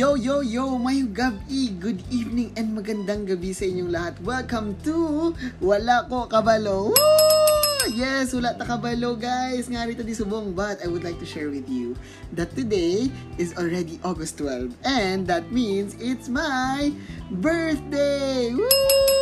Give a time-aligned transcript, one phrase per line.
[0.00, 4.16] Yo, yo, yo, mayong gabi, good evening and magandang gabi sa inyong lahat.
[4.24, 6.96] Welcome to Wala Ko Kabalo.
[6.96, 7.84] Woo!
[7.92, 9.68] Yes, wala ta kabalo guys.
[9.68, 12.00] Nga rito di subong but I would like to share with you
[12.32, 16.96] that today is already August 12 and that means it's my
[17.28, 18.56] birthday.
[18.56, 19.19] Woo!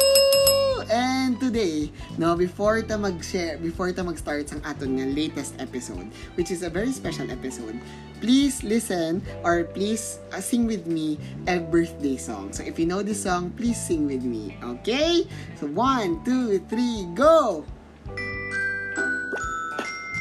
[0.91, 6.51] And today, no, before ta mag-share, before ta mag-start sang aton nga latest episode, which
[6.51, 7.79] is a very special episode,
[8.21, 12.51] please listen or please uh, sing with me a birthday song.
[12.51, 14.55] So if you know this song, please sing with me.
[14.63, 15.27] Okay?
[15.59, 17.65] So one, two, three, go!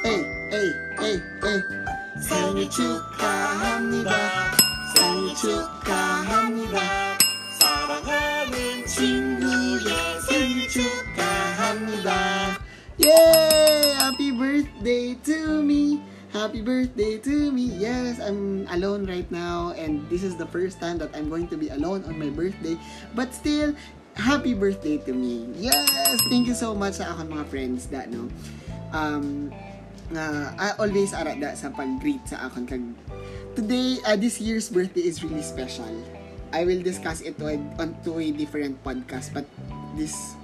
[0.02, 1.60] Hey, hey, hey, hey.
[2.22, 4.10] 생일 축하합니다.
[4.94, 6.78] 생일 축하합니다.
[7.58, 9.35] 사랑하는 친구의 생일 축하
[11.66, 12.58] 합니다.
[12.98, 13.94] Yay!
[13.98, 16.02] Happy birthday to me!
[16.32, 17.72] Happy birthday to me!
[17.76, 21.56] Yes, I'm alone right now and this is the first time that I'm going to
[21.56, 22.76] be alone on my birthday.
[23.16, 23.74] But still,
[24.14, 25.48] happy birthday to me!
[25.56, 26.20] Yes!
[26.28, 28.28] Thank you so much sa akong mga friends that, no?
[28.92, 29.48] Um,
[30.12, 32.84] nga I always ara da sa pag-greet sa akon kag
[33.56, 35.88] today uh, this year's birthday is really special.
[36.52, 39.48] I will discuss it on, on to a different podcast but
[39.96, 40.36] this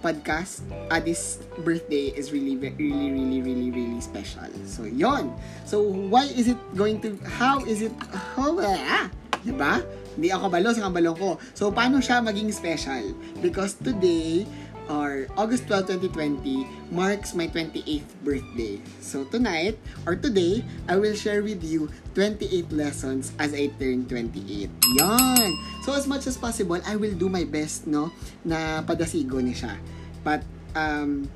[0.00, 0.64] podcast
[1.02, 4.48] this birthday is really really really really really special.
[4.64, 5.34] So yon.
[5.64, 7.94] So why is it going to how is it
[8.36, 9.10] how ah,
[9.42, 9.82] 'di ba?
[10.18, 11.30] Hindi ako balo sa kabalong ko.
[11.54, 13.14] So paano siya maging special?
[13.38, 14.50] Because today
[14.88, 18.80] or August 12, 2020 marks my 28th birthday.
[19.00, 24.68] So tonight or today, I will share with you 28 lessons as I turn 28.
[24.98, 25.50] Yan!
[25.84, 28.10] So as much as possible, I will do my best, no,
[28.44, 29.76] na padasigo ni siya.
[30.24, 30.42] But,
[30.74, 31.28] um,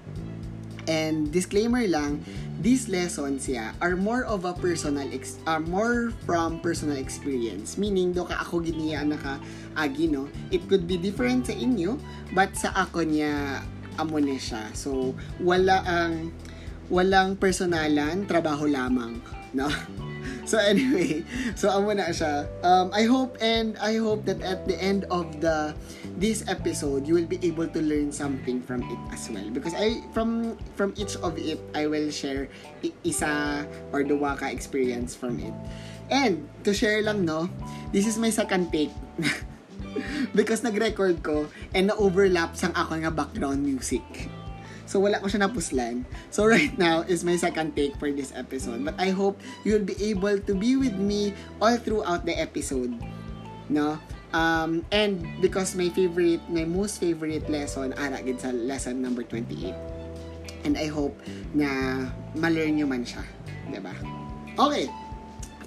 [0.88, 2.24] and disclaimer lang,
[2.62, 7.76] these lessons yeah, are more of a personal ex- are more from personal experience.
[7.76, 9.42] Meaning do ka ako giniya naka
[9.74, 10.30] agi no?
[10.54, 11.98] It could be different sa inyo
[12.34, 13.62] but sa ako niya
[13.98, 14.70] amo na siya.
[14.74, 16.30] So wala ang
[16.90, 19.18] walang personalan trabaho lamang
[19.52, 19.68] no?
[20.42, 21.22] So anyway
[21.58, 22.46] so amo na siya.
[22.62, 25.74] Um i hope and i hope that at the end of the
[26.22, 29.98] this episode you will be able to learn something from it as well because I
[30.14, 32.46] from from each of it I will share
[33.02, 35.54] isa or duwa ka experience from it
[36.14, 37.50] and to share lang no
[37.90, 38.94] this is my second take
[40.38, 44.30] because nag-record ko and na-overlap sang ako nga background music
[44.92, 46.04] So, wala ko siya napuslan.
[46.28, 48.84] So, right now is my second take for this episode.
[48.84, 51.32] But I hope you'll be able to be with me
[51.64, 52.92] all throughout the episode.
[53.72, 53.96] No?
[54.32, 59.76] Um, and because my favorite, my most favorite lesson, ara gid sa lesson number 28.
[60.64, 61.16] And I hope
[61.52, 63.24] na ma-learn nyo man siya.
[63.80, 63.92] ba?
[64.56, 64.88] Okay.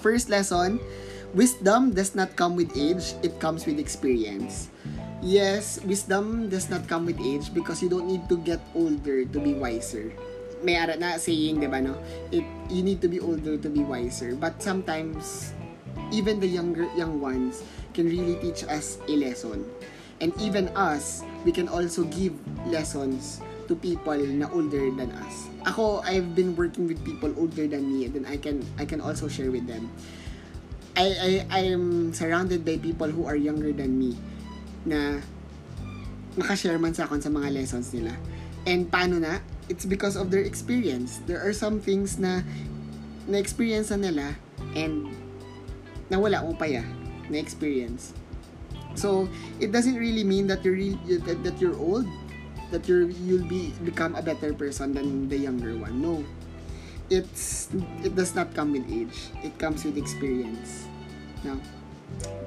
[0.01, 0.81] First lesson,
[1.33, 4.69] wisdom does not come with age, it comes with experience.
[5.25, 9.37] Yes, wisdom does not come with age because you don't need to get older to
[9.41, 10.13] be wiser.
[10.61, 11.97] May ara na saying, 'di ba no?
[12.29, 14.37] It you need to be older to be wiser.
[14.37, 15.53] But sometimes
[16.13, 17.65] even the younger young ones
[17.95, 19.63] can really teach us a lesson.
[20.19, 22.35] And even us, we can also give
[22.67, 23.39] lessons
[23.71, 25.47] to people na older than us.
[25.65, 28.99] Ako, I've been working with people older than me and then I can I can
[28.99, 29.87] also share with them.
[30.95, 31.29] I I
[31.63, 34.15] I'm surrounded by people who are younger than me
[34.85, 35.19] na
[36.35, 38.13] makashare man sa akin sa mga lessons nila.
[38.67, 39.39] And paano na?
[39.65, 41.25] It's because of their experience.
[41.25, 42.45] There are some things na
[43.25, 44.27] na-experience na nila
[44.77, 45.09] and
[46.13, 46.85] nawala mo pa ya
[47.29, 48.13] na experience.
[48.95, 49.27] So,
[49.59, 52.07] it doesn't really mean that you're re- that, that you're old,
[52.71, 55.99] that you're you'll be become a better person than the younger one.
[56.01, 56.23] No.
[57.11, 57.69] It's
[58.01, 59.29] it does not come with age.
[59.43, 60.87] It comes with experience.
[61.43, 61.59] No.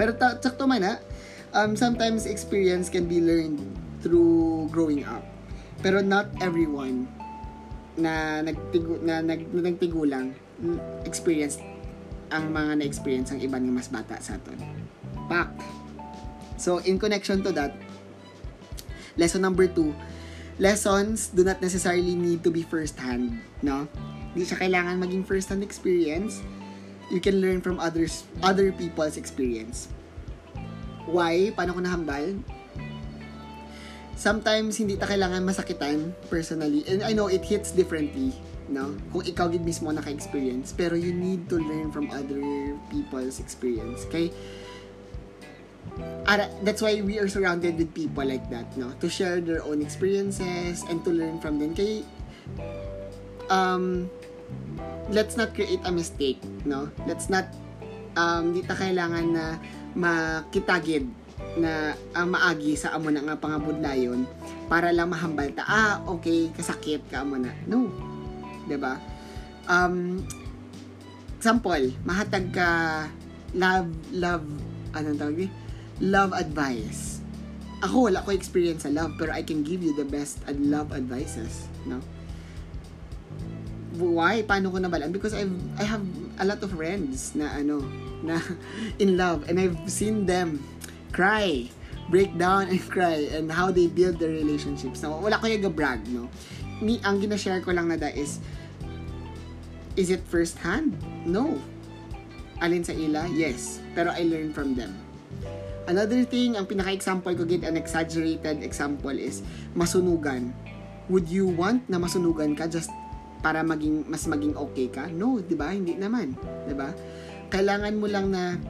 [0.01, 0.95] Pero ta- sakto man ha,
[1.53, 3.61] um, sometimes experience can be learned
[4.03, 5.23] through growing up.
[5.85, 7.07] Pero not everyone
[7.99, 11.59] na nagtigu na, nag, na nagtigulang mm, experience
[12.31, 14.59] ang mga na-experience ang iban nga mas bata sa aton.
[15.29, 15.49] Pak.
[16.59, 17.77] So, in connection to that,
[19.15, 19.95] lesson number two,
[20.59, 23.87] lessons do not necessarily need to be first-hand, no?
[24.35, 26.43] Hindi siya kailangan maging first-hand experience.
[27.09, 29.89] You can learn from others, other people's experience.
[31.09, 31.55] Why?
[31.57, 32.43] Paano ko nahambal?
[34.19, 36.83] Sometimes, hindi ta kailangan masakitan personally.
[36.91, 38.35] And I know it hits differently,
[38.69, 38.95] no?
[39.11, 40.73] Kung ikaw gid mismo naka-experience.
[40.77, 42.41] Pero you need to learn from other
[42.93, 44.05] people's experience.
[44.09, 44.33] Okay?
[46.29, 48.93] Ara, that's why we are surrounded with people like that, no?
[49.01, 51.75] To share their own experiences and to learn from them.
[51.75, 52.05] Kay,
[53.49, 54.07] um,
[55.11, 56.39] let's not create a mistake,
[56.69, 56.93] no?
[57.09, 57.49] Let's not
[58.15, 59.45] um, di ta kailangan na
[59.97, 61.09] makitagid
[61.59, 64.27] na ang maagi sa amo na nga pangabudlayon
[64.67, 67.91] para lang mahambal ta ah okay kasakit ka amo na no
[68.69, 69.01] 'di ba
[69.73, 70.21] um
[71.41, 72.69] example mahatag ka
[73.57, 74.45] love love
[74.93, 75.53] anong tawag eh?
[76.01, 77.23] love advice.
[77.83, 80.91] Ako wala ko experience sa love pero I can give you the best ad love
[80.91, 82.03] advices no?
[83.99, 84.47] Why?
[84.47, 85.15] Paano ko nabalaan?
[85.15, 85.47] Because I
[85.79, 86.03] I have
[86.39, 87.83] a lot of friends na ano
[88.23, 88.43] na
[89.03, 90.63] in love and I've seen them
[91.15, 91.71] cry
[92.11, 96.03] break down and cry and how they build their relationships no wala ko yung brag
[96.11, 96.27] no?
[96.79, 98.39] Ni ang gina-share ko lang na da is
[99.99, 100.95] is it first hand
[101.27, 101.59] no
[102.63, 104.95] alin sa ila yes pero I learned from them
[105.89, 109.41] Another thing, ang pinaka-example ko, gid an exaggerated example is
[109.73, 110.53] masunugan.
[111.09, 112.93] Would you want na masunugan ka just
[113.41, 115.09] para maging mas maging okay ka?
[115.09, 115.73] No, 'di ba?
[115.73, 116.37] Hindi naman,
[116.69, 116.93] 'di ba?
[117.49, 118.61] Kailangan mo lang na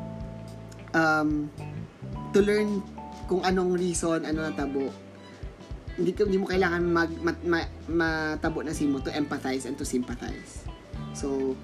[0.95, 1.51] um
[2.31, 2.87] to learn
[3.27, 4.87] kung anong reason, ano natabo.
[5.99, 10.63] Hindi hindi mo kailangan mag mat, ma, matabo na simo to empathize and to sympathize.
[11.19, 11.59] So,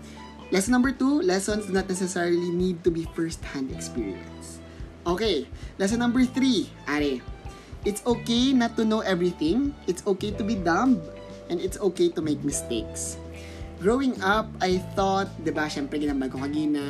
[0.51, 4.59] lesson number two, lessons do not necessarily need to be first-hand experience.
[5.07, 5.47] Okay,
[5.79, 7.23] lesson number three, are.
[7.85, 9.77] It's okay not to know everything.
[9.87, 10.99] It's okay to be dumb.
[11.53, 13.21] And it's okay to make mistakes.
[13.79, 16.81] Growing up, I thought, di ba, syempre ginambal ko kagina,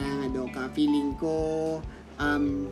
[0.55, 1.83] ka, feeling ko,
[2.23, 2.71] um,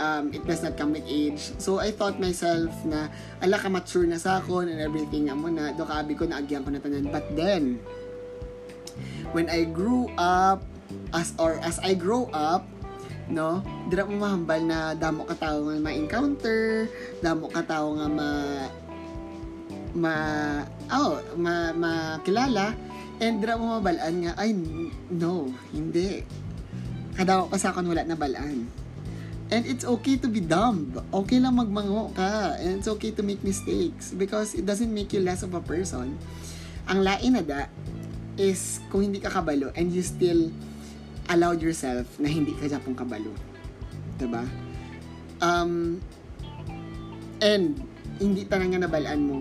[0.00, 1.52] um, it does not come with age.
[1.60, 3.12] So, I thought myself na,
[3.44, 6.64] ala ka mature na sa akon and everything, na, do ka, abi ko na agyan
[6.64, 7.12] ko na tanan.
[7.12, 7.84] But then,
[9.36, 10.64] when I grew up,
[11.12, 12.64] as or as I grow up,
[13.28, 13.60] no,
[13.92, 16.88] dira mo mahambal na damo ka tao nga ma-encounter,
[17.20, 18.28] damo ka tao nga ma
[19.92, 20.14] ma
[20.88, 22.72] oh, ma makilala
[23.20, 24.56] and dira mo mabalaan nga ay
[25.12, 26.24] no, hindi.
[27.20, 28.64] Kadaw ka sa akin wala na balaan.
[29.46, 30.90] And it's okay to be dumb.
[31.14, 32.58] Okay lang magmango ka.
[32.58, 36.18] And it's okay to make mistakes because it doesn't make you less of a person.
[36.90, 37.70] Ang lain na da
[38.36, 40.52] is kung hindi ka kabalo and you still
[41.32, 43.32] allowed yourself na hindi ka Japong kabalo.
[44.16, 44.44] 'Di ba?
[45.40, 46.00] Um,
[47.44, 47.76] and
[48.16, 49.38] hindi tanang nga nabalaan mo,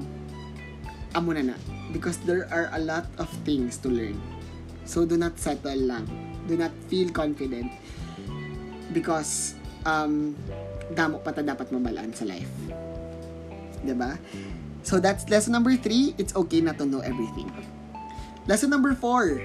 [1.15, 1.57] amo na na.
[1.95, 4.19] Because there are a lot of things to learn.
[4.83, 6.05] So do not settle lang.
[6.51, 7.71] Do not feel confident.
[8.91, 9.55] Because
[9.87, 10.35] um,
[10.91, 12.51] damo pa ta dapat mabalaan sa life.
[13.85, 14.19] ba?
[14.83, 16.13] So that's lesson number three.
[16.19, 17.49] It's okay not to know everything.
[18.45, 19.41] Lesson number four.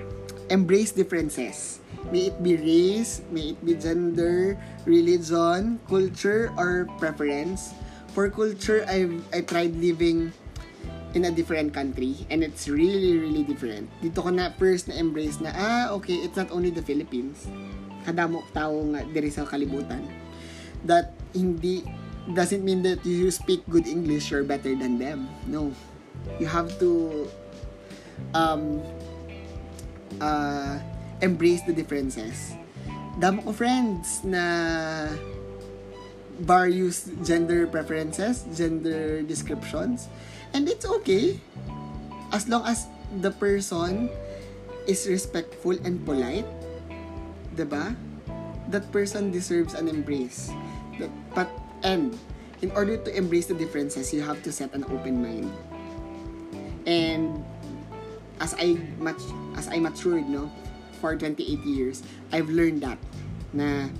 [0.52, 1.80] Embrace differences.
[2.12, 7.72] May it be race, may it be gender, religion, culture, or preference.
[8.12, 10.36] For culture, I've I tried living
[11.16, 13.88] in a different country and it's really really different.
[14.04, 17.48] Dito ko na first na embrace na ah okay, it's not only the Philippines.
[18.04, 20.04] Kadamo tao nga diri sa kalibutan.
[20.84, 21.88] That hindi
[22.36, 25.24] doesn't mean that you speak good English you're better than them.
[25.48, 25.72] No.
[26.36, 27.24] You have to
[28.34, 28.82] um
[30.20, 30.78] uh,
[31.20, 32.54] embrace the differences.
[33.18, 35.12] Damo ko friends na
[36.40, 40.08] various gender preferences, gender descriptions,
[40.56, 41.36] and it's okay
[42.32, 42.88] as long as
[43.20, 44.08] the person
[44.88, 46.48] is respectful and polite.
[47.54, 47.92] 'Di ba?
[48.70, 50.48] That person deserves an embrace.
[51.34, 51.50] But
[51.82, 52.14] and
[52.62, 55.50] in order to embrace the differences, you have to set an open mind.
[56.86, 57.42] And
[58.40, 59.20] as I much
[59.54, 60.50] as I matured, no,
[60.98, 62.98] for 28 years, I've learned that
[63.52, 63.92] na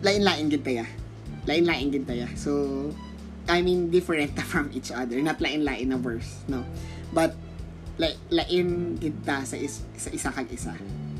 [0.00, 0.88] lain-lain gid taya.
[1.44, 2.26] Lain-lain gid taya.
[2.34, 2.90] So
[3.46, 6.64] I mean different from each other, not lain-lain na verse, no.
[7.12, 7.36] But
[8.00, 10.72] like lain gid ta sa, is, sa isa kag isa.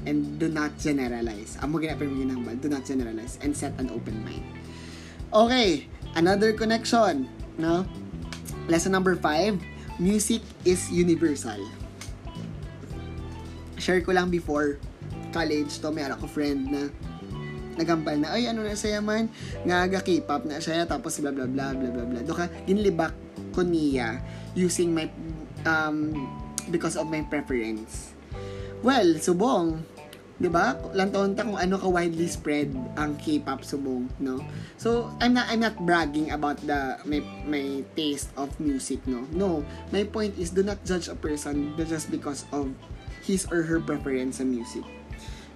[0.08, 1.60] And do not generalize.
[1.60, 4.44] Amo gina pero ginambal, do not generalize and set an open mind.
[5.30, 5.86] Okay,
[6.16, 7.28] another connection,
[7.60, 7.84] no?
[8.66, 9.60] Lesson number 5,
[10.00, 11.61] music is universal.
[13.76, 14.80] Share ko lang before
[15.30, 16.83] college to, may ako friend na
[17.76, 19.28] nagambal na, ay ano na saya man,
[19.64, 22.21] nga ga K-pop na siya, tapos bla bla bla bla bla bla.
[22.25, 23.14] Doka, ginlibak
[23.52, 24.21] ko niya
[24.57, 25.07] using my,
[25.69, 26.16] um,
[26.73, 28.16] because of my preference.
[28.80, 29.85] Well, subong,
[30.40, 30.73] 'di ba?
[30.97, 34.40] Lantaon ta kung ano ka widely spread ang K-pop subong, no?
[34.80, 39.28] So, I'm not I'm not bragging about the my my taste of music, no.
[39.37, 39.61] No,
[39.92, 42.73] my point is do not judge a person just because of
[43.20, 44.82] his or her preference sa music.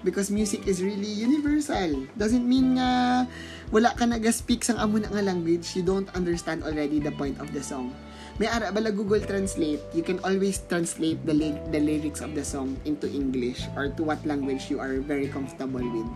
[0.05, 2.05] Because music is really universal.
[2.21, 3.25] Doesn't mean nga
[3.73, 7.57] wala ka nag-speak sang amo na nga language, you don't understand already the point of
[7.57, 7.97] the song.
[8.39, 12.43] May ara bala Google Translate, you can always translate the ly- the lyrics of the
[12.43, 16.09] song into English or to what language you are very comfortable with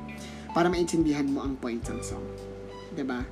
[0.51, 2.25] para maintindihan mo ang point ng song.
[2.95, 3.23] 'Di ba?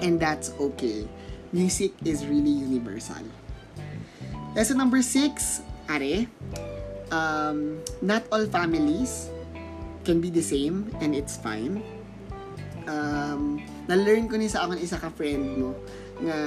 [0.00, 1.04] And that's okay.
[1.50, 3.22] Music is really universal.
[4.56, 6.26] Lesson number six, are,
[7.12, 9.30] um, not all families
[10.04, 11.82] can be the same and it's fine.
[12.86, 13.60] Um,
[13.90, 15.74] na-learn ko ni sa akong isa ka friend mo
[16.16, 16.38] nga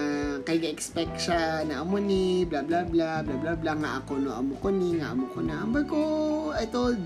[0.42, 4.34] kay ga-expect siya na amo ni blah blah blah blah blah blah nga ako no
[4.34, 5.62] amo ko ni nga amo ko na.
[5.62, 6.02] Ambag ko
[6.56, 6.98] I told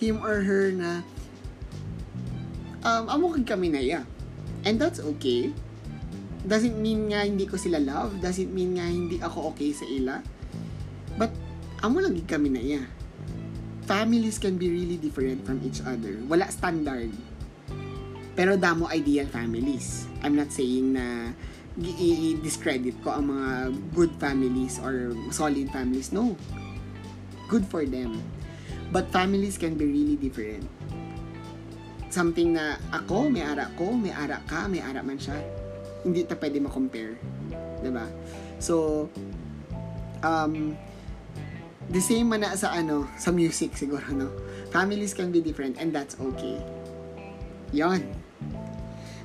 [0.00, 1.06] him or her na
[2.82, 4.02] um, amo kag kami na ya
[4.66, 5.54] and that's okay.
[6.42, 10.18] Doesn't mean nga hindi ko sila love doesn't mean nga hindi ako okay sa ila.
[11.14, 11.30] But
[11.86, 12.82] amo lang gid kami na ya
[13.90, 16.14] families can be really different from each other.
[16.30, 17.10] Wala standard.
[18.38, 20.06] Pero damo ideal families.
[20.22, 23.48] I'm not saying na gi- i-discredit ko ang mga
[23.94, 26.10] good families or solid families.
[26.10, 26.34] No.
[27.46, 28.18] Good for them.
[28.90, 30.66] But families can be really different.
[32.10, 35.38] Something na ako, may ara ko, may ara ka, may ara man siya.
[36.02, 37.14] Hindi ta pwede ma-compare.
[37.80, 38.10] 'Di ba?
[38.58, 39.06] So,
[40.26, 40.74] um,
[41.86, 44.26] the same man na sa ano, sa music siguro, no?
[44.74, 46.58] Families can be different and that's okay.
[47.70, 48.02] Yon.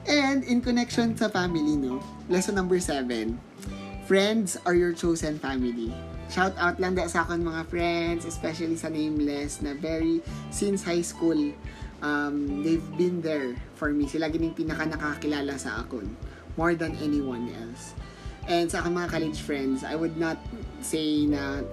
[0.05, 1.97] And in connection sa family, no?
[2.29, 3.41] Lesson number seven.
[4.05, 5.89] Friends are your chosen family.
[6.29, 10.21] Shout out lang da sa akon mga friends, especially sa nameless na very
[10.53, 11.37] since high school
[12.05, 14.05] um, they've been there for me.
[14.05, 16.13] Sila gining pinaka nakakilala sa akon
[16.53, 17.97] more than anyone else.
[18.45, 20.37] And sa aking mga college friends, I would not
[20.85, 21.65] say na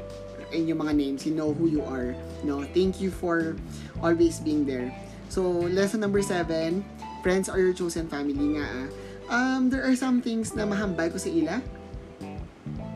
[0.52, 2.16] in yung mga names, you know who you are.
[2.44, 3.56] No, thank you for
[4.00, 4.92] always being there.
[5.32, 6.84] So, lesson number seven,
[7.22, 8.66] friends are your chosen family nga.
[8.66, 8.88] ah.
[9.32, 11.62] Um, there are some things na mahambay ko sa ila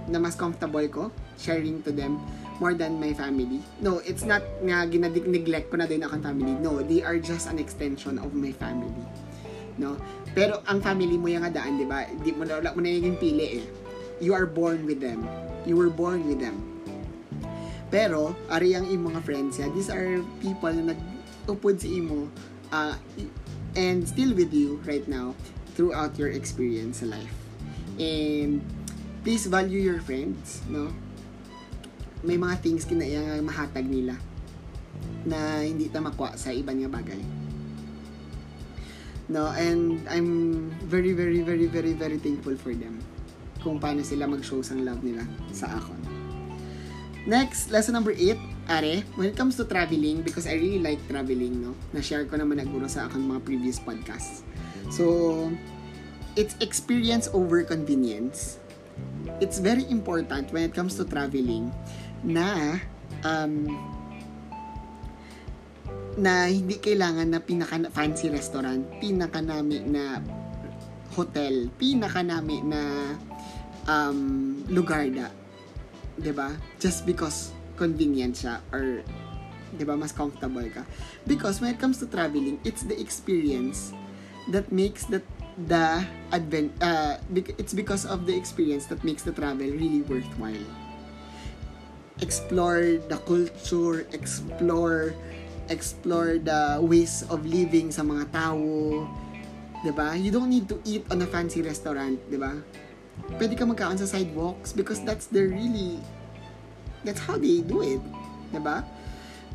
[0.06, 1.04] na mas comfortable ko
[1.38, 2.21] sharing to them
[2.59, 3.62] more than my family.
[3.80, 6.52] No, it's not nga ginadig-neglect ko na din akong family.
[6.61, 9.04] No, they are just an extension of my family.
[9.76, 9.97] No?
[10.33, 12.04] Pero ang family mo yung nga daan, di ba?
[12.21, 13.64] Di mo na, mo na yung pili eh.
[14.21, 15.25] You are born with them.
[15.68, 16.56] You were born with them.
[17.92, 22.26] Pero, ari ang imong mga friends ya, these are people na nag-upod sa imo
[22.73, 22.97] uh,
[23.76, 25.37] and still with you right now
[25.76, 27.37] throughout your experience sa life.
[28.00, 28.64] And
[29.23, 30.90] please value your friends, no?
[32.25, 34.16] May mga things kinaya mahatag nila
[35.28, 37.21] na hindi ta makuha sa iban nga bagay.
[39.28, 43.02] No, and I'm very, very, very, very, very thankful for them
[43.59, 45.99] kung paano sila mag-show sang love nila sa akon.
[47.26, 48.38] Next, lesson number 8,
[48.69, 51.73] are, when it comes to traveling, because I really like traveling, no?
[51.95, 54.43] Na-share ko naman naguro sa akong mga previous podcasts.
[54.91, 55.51] So,
[56.37, 58.61] it's experience over convenience.
[59.41, 61.73] It's very important when it comes to traveling
[62.23, 62.79] na
[63.25, 63.73] um,
[66.17, 70.21] na hindi kailangan na pinaka fancy restaurant, pinaka nami na
[71.13, 72.81] hotel, pinaka nami na
[73.89, 75.29] um, lugar da.
[76.17, 76.57] 'Di ba?
[76.81, 79.04] Just because convenient siya or
[79.76, 80.83] 'di ba mas comfortable ka.
[81.28, 83.92] Because when it comes to traveling, it's the experience
[84.49, 85.21] that makes the
[85.56, 90.68] the advent uh, it's because of the experience that makes the travel really worthwhile.
[92.21, 95.12] Explore the culture, explore
[95.68, 98.64] explore the ways of living sa mga tao.
[99.85, 100.16] 'Di ba?
[100.16, 102.56] You don't need to eat on a fancy restaurant, 'di ba?
[103.40, 106.00] Pwede ka magkaon sa sidewalks because that's the really
[107.07, 108.03] that's how they do it,
[108.51, 108.83] 'di ba?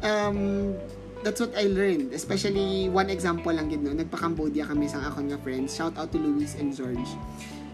[0.02, 0.74] Um
[1.22, 2.16] that's what I learned.
[2.16, 5.76] Especially one example lang gid no, nagpa-Cambodia kami sa akon nga friends.
[5.76, 7.12] Shout out to Luis and George.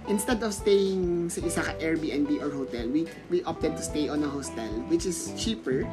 [0.09, 4.25] Instead of staying sa isa ka Airbnb or hotel, we we opted to stay on
[4.25, 5.85] a hostel which is cheaper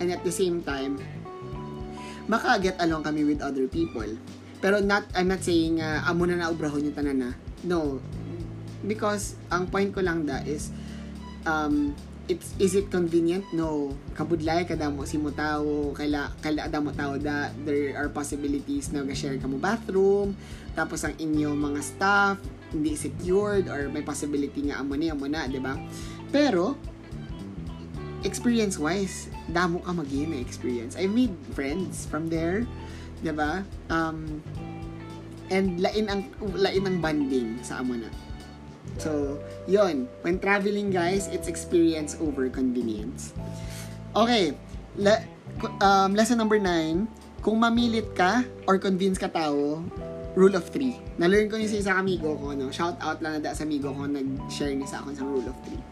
[0.00, 0.98] and at the same time
[2.28, 4.06] maka-get along kami with other people.
[4.60, 7.30] Pero not, I'm not saying uh, amo na naubrahon yung tanan na.
[7.64, 7.98] No.
[8.84, 10.70] Because, ang point ko lang da is,
[11.48, 11.96] um,
[12.28, 13.48] it's, is it convenient?
[13.56, 13.96] No.
[14.14, 18.92] Kabudlay kada mo si mo tao, kaila, kaila ada mo tao da, there are possibilities
[18.92, 20.36] na ga-share ka mo bathroom,
[20.76, 22.36] tapos ang inyo mga staff,
[22.70, 25.74] hindi secured, or may possibility nga amo ni, amo na, di ba?
[26.28, 26.76] Pero,
[28.22, 30.94] experience-wise, damo ka mag na experience.
[30.98, 32.68] I made friends from there,
[33.22, 33.62] 'di ba?
[33.90, 34.42] Um,
[35.48, 36.22] and lain ang
[36.54, 38.10] lain ang bonding sa amo na.
[38.98, 39.38] So,
[39.70, 40.10] yon.
[40.26, 43.32] When traveling, guys, it's experience over convenience.
[44.14, 44.58] Okay.
[44.98, 45.24] Le-
[45.80, 47.06] um, lesson number 9.
[47.38, 49.78] Kung mamilit ka or convince ka tao,
[50.34, 50.98] rule of three.
[51.18, 52.70] Na-learn ko yun sa isang amigo ko, no?
[52.74, 55.82] Shout out lang na sa amigo ko nag-share niya sa akin sa rule of three.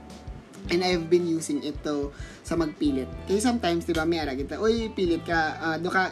[0.75, 2.11] And I've been using it to
[2.43, 3.07] sa magpilit.
[3.31, 6.11] Kaya sometimes, di ba, may ara kita, uy, pilit ka, uh, do ka,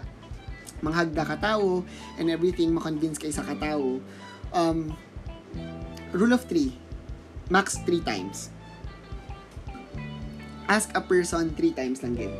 [0.82, 1.82] manghagda ka tao,
[2.18, 3.98] and everything, makonvince ka sa katao.
[4.54, 4.94] Um,
[6.14, 6.70] rule of three,
[7.48, 8.48] max three times.
[10.68, 12.32] Ask a person three times lang din.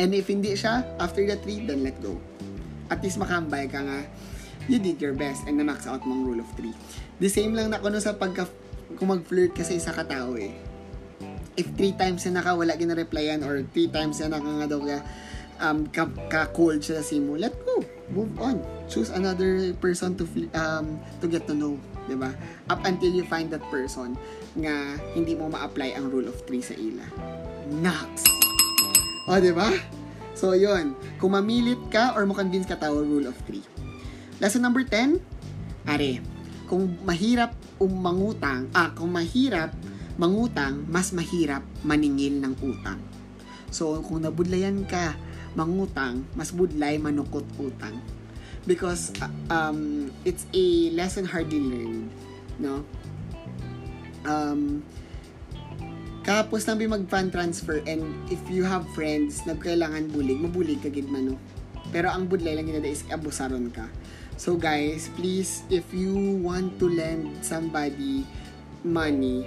[0.00, 2.16] And if hindi siya, after the three, then let go.
[2.88, 4.08] At least makambay ka nga,
[4.66, 6.72] you did your best and na-max out mong rule of three.
[7.20, 8.48] The same lang na kuno sa pagka,
[8.96, 10.54] kung mag-flirt kasi sa katao eh
[11.54, 14.98] if three times na naka wala gina-replyan or three times na naka nga daw ka
[15.62, 17.82] um, ka, ka-cold siya sa mo, let go.
[18.10, 18.58] Move on.
[18.90, 20.26] Choose another person to
[20.58, 21.78] um, to get to know.
[22.06, 22.32] 'Di ba?
[22.68, 24.16] Up until you find that person
[24.56, 27.04] nga hindi mo ma-apply ang rule of three sa ila.
[27.68, 28.28] Next.
[29.28, 29.70] O, 'di ba?
[30.34, 30.98] So, yun.
[31.22, 33.62] Kung mamilit ka or mo convince ka tao, rule of three.
[34.42, 35.22] Lesson number 10,
[35.86, 36.10] are,
[36.66, 39.70] kung mahirap umangutang, ah, kung mahirap
[40.18, 42.98] mangutang, mas mahirap maningil ng utang.
[43.70, 45.14] So, kung nabudlayan ka
[45.54, 48.02] mangutang, mas budlay manukot utang.
[48.66, 52.10] Because uh, um, it's a lesson hardly learned.
[52.58, 52.84] No?
[54.24, 54.82] Um,
[56.24, 61.12] kapos nang mag-fund transfer and if you have friends na kailangan bulig, mabulig ka gid
[61.12, 61.36] man no.
[61.92, 63.84] Pero ang budlay lang ginada is abusaron ka.
[64.40, 68.24] So guys, please if you want to lend somebody
[68.82, 69.46] money,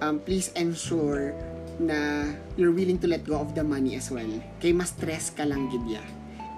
[0.00, 1.36] um, please ensure
[1.76, 4.28] na you're willing to let go of the money as well.
[4.58, 6.00] Kay mas stress ka lang gidya.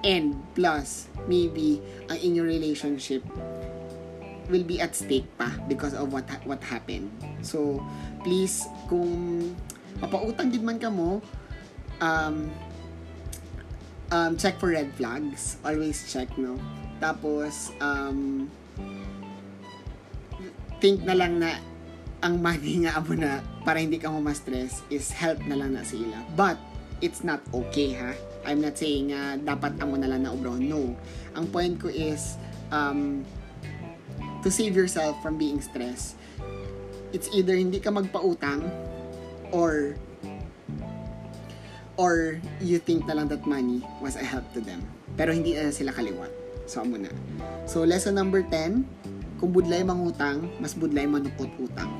[0.06, 3.24] And plus, maybe ang in your relationship
[4.48, 7.12] will be at stake pa because of what what happened.
[7.44, 7.82] So,
[8.24, 9.52] please kung
[10.00, 11.20] mapautang gid man ka mo,
[12.00, 12.48] um,
[14.10, 15.58] um, check for red flags.
[15.66, 16.56] Always check, no?
[16.98, 18.50] Tapos, um,
[20.78, 21.58] think na lang na
[22.18, 26.18] ang money nga amo na para hindi ka ma-stress is help na lang na sila.
[26.34, 26.58] But,
[26.98, 28.10] it's not okay ha.
[28.48, 30.56] I'm not saying uh, dapat amo na lang na ubro.
[30.56, 30.96] No.
[31.36, 32.40] Ang point ko is
[32.72, 33.28] um,
[34.40, 36.16] to save yourself from being stressed.
[37.12, 38.64] It's either hindi ka magpautang
[39.52, 40.00] or
[42.00, 44.80] or you think na lang that money was a help to them.
[45.20, 46.32] Pero hindi na sila kaliwat.
[46.64, 47.12] So, amo na.
[47.68, 51.90] So, lesson number 10, kung budlay mangutang, mas budlay manukot utang.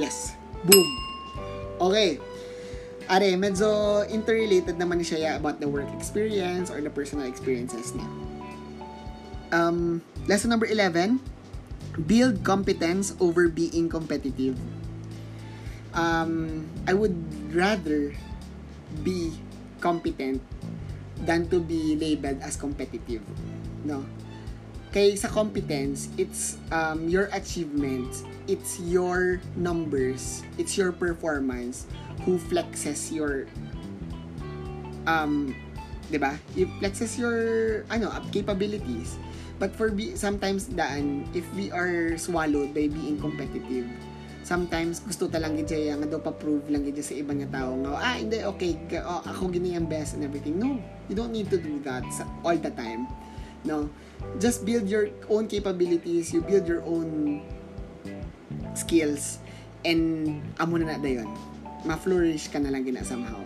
[0.00, 0.38] Yes.
[0.64, 0.86] Boom.
[1.82, 2.22] Okay.
[3.04, 8.08] Are, medyo interrelated naman siya about the work experience or the personal experiences niya.
[9.52, 11.20] Um, lesson number 11,
[12.08, 14.56] build competence over being competitive.
[15.94, 17.14] Um, I would
[17.54, 18.16] rather
[19.04, 19.36] be
[19.78, 20.42] competent
[21.22, 23.22] than to be labeled as competitive.
[23.84, 24.02] No?
[24.90, 31.90] Kay sa competence, it's um, your achievements, it's your numbers, it's your performance
[32.22, 33.50] who flexes your
[35.10, 35.50] um,
[36.08, 36.38] 'di ba?
[36.54, 37.38] It flexes your
[37.90, 39.18] ano, capabilities.
[39.58, 43.86] But for be, sometimes daan if we are swallowed by being competitive,
[44.42, 47.90] sometimes gusto talang gid siya nga do pa-prove lang gid sa ibang nga tao nga
[47.96, 50.58] ah hindi okay oh, ako gini ang best and everything.
[50.58, 52.04] No, you don't need to do that
[52.42, 53.06] all the time.
[53.64, 53.88] No.
[54.42, 57.40] Just build your own capabilities, you build your own
[58.76, 59.38] skills
[59.86, 61.30] and amo na na dayon.
[61.84, 63.40] Ma-flourish ka na lang gina somehow.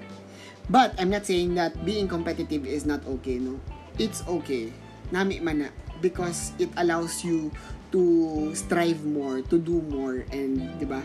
[0.68, 3.58] But I'm not saying that being competitive is not okay, no.
[3.98, 4.70] It's okay.
[5.10, 5.68] Nami man na
[6.04, 7.50] because it allows you
[7.90, 11.00] to strive more, to do more and 'di ba?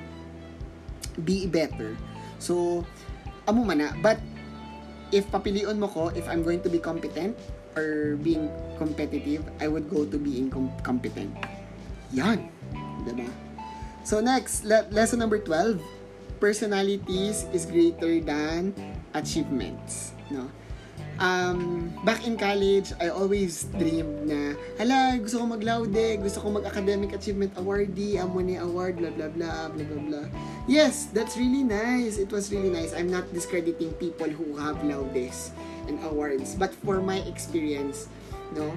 [1.24, 1.96] Be better.
[2.44, 2.84] So
[3.48, 4.20] amo man na but
[5.16, 7.40] if papilion mo ko if I'm going to be competent
[7.80, 11.34] or being competitive, I would go to being com- competent.
[12.14, 12.52] Yan.
[13.08, 13.28] Diba?
[14.04, 15.80] So next, le- lesson number 12,
[16.44, 18.76] personalities is greater than
[19.16, 20.12] achievements.
[20.28, 20.52] No?
[21.16, 27.16] Um, back in college, I always dreamed na, hala, gusto ko mag-laude, gusto ko mag-academic
[27.16, 30.28] achievement awardee, Amone award, blah, blah, blah, blah, blah, blah.
[30.68, 32.20] Yes, that's really nice.
[32.20, 32.92] It was really nice.
[32.92, 35.56] I'm not discrediting people who have laudes
[35.88, 36.60] and awards.
[36.60, 38.12] But for my experience,
[38.52, 38.76] no,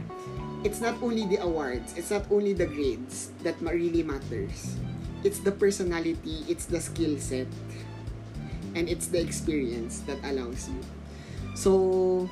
[0.63, 4.79] it's not only the awards, it's not only the grades that really matters.
[5.25, 7.49] It's the personality, it's the skill set,
[8.75, 10.81] and it's the experience that allows you.
[11.57, 12.29] So,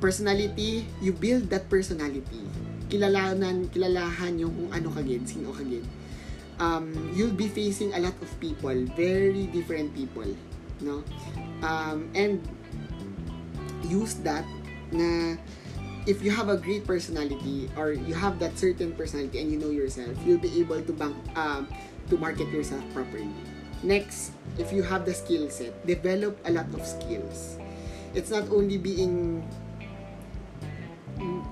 [0.00, 2.42] personality, you build that personality.
[2.88, 5.84] Kilalanan, kilalahan yung kung ano kagid, sino kagid.
[6.60, 10.28] Um, you'll be facing a lot of people, very different people,
[10.80, 11.04] no?
[11.64, 12.40] Um, and
[13.88, 14.44] use that
[14.92, 15.36] na
[16.06, 19.70] if you have a great personality or you have that certain personality and you know
[19.70, 21.68] yourself, you'll be able to bank um,
[22.10, 23.30] to market yourself properly.
[23.82, 27.58] Next, if you have the skill set, develop a lot of skills.
[28.14, 29.42] It's not only being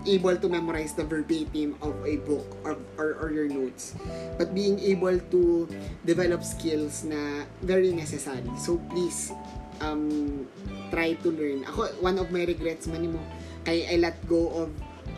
[0.07, 3.95] able to memorize the verbatim of a book or, or, or your notes,
[4.39, 5.69] but being able to
[6.05, 8.51] develop skills na very necessary.
[8.59, 9.33] So please,
[9.81, 10.47] um,
[10.91, 11.65] try to learn.
[11.65, 13.21] Ako, one of my regrets man mo,
[13.65, 14.69] kay I let go of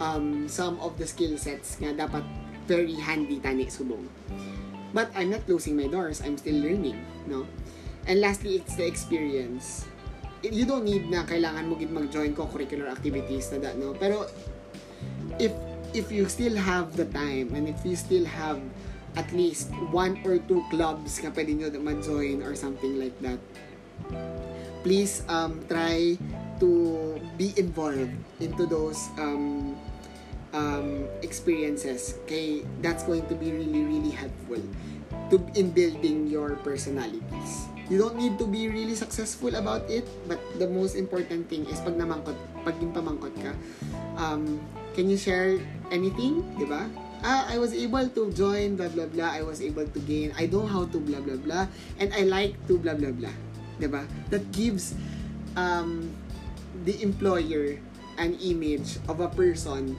[0.00, 2.24] um, some of the skill sets nga dapat
[2.66, 4.06] very handy tani subong.
[4.92, 6.20] But I'm not closing my doors.
[6.20, 7.48] I'm still learning, no?
[8.04, 9.88] And lastly, it's the experience.
[10.44, 13.94] You don't need na kailangan mo gid mag-join co-curricular activities na that, no?
[13.96, 14.26] Pero
[15.40, 15.54] if
[15.96, 18.60] if you still have the time and if you still have
[19.16, 23.40] at least one or two clubs na pwede nyo ma-join or something like that,
[24.82, 26.16] please um, try
[26.62, 29.74] to be involved into those um,
[30.54, 32.14] um, experiences.
[32.24, 34.62] Okay, that's going to be really, really helpful
[35.34, 37.66] to in building your personalities.
[37.90, 41.82] You don't need to be really successful about it, but the most important thing is
[41.82, 43.52] pag namangkot, pag yung pamangkot ka,
[44.16, 44.62] um,
[44.94, 45.58] can you share
[45.90, 46.86] anything, di ba?
[47.22, 49.30] Ah, I was able to join, blah, blah, blah.
[49.30, 50.34] I was able to gain.
[50.34, 51.64] I know how to, blah, blah, blah.
[52.02, 53.34] And I like to, blah, blah, blah.
[53.78, 54.06] Ba?
[54.30, 54.94] That gives
[55.54, 56.10] um,
[56.84, 57.78] the employer
[58.18, 59.96] an image of a person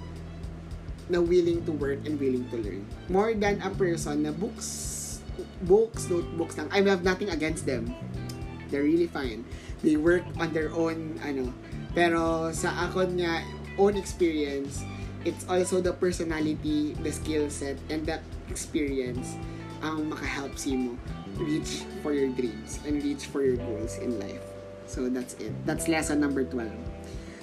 [1.10, 2.86] na willing to work and willing to learn.
[3.10, 5.20] More than a person na books,
[5.66, 6.70] books, notebooks lang.
[6.72, 7.92] I have nothing against them.
[8.70, 9.46] They're really fine.
[9.84, 11.52] They work on their own, ano.
[11.94, 13.44] Pero sa ako niya,
[13.78, 14.82] own experience,
[15.28, 19.36] it's also the personality, the skill set, and that experience
[19.84, 20.96] ang makahelp si mo
[21.36, 24.53] reach for your dreams and reach for your goals in life.
[24.94, 25.50] So that's it.
[25.66, 26.70] That's lesson number 12.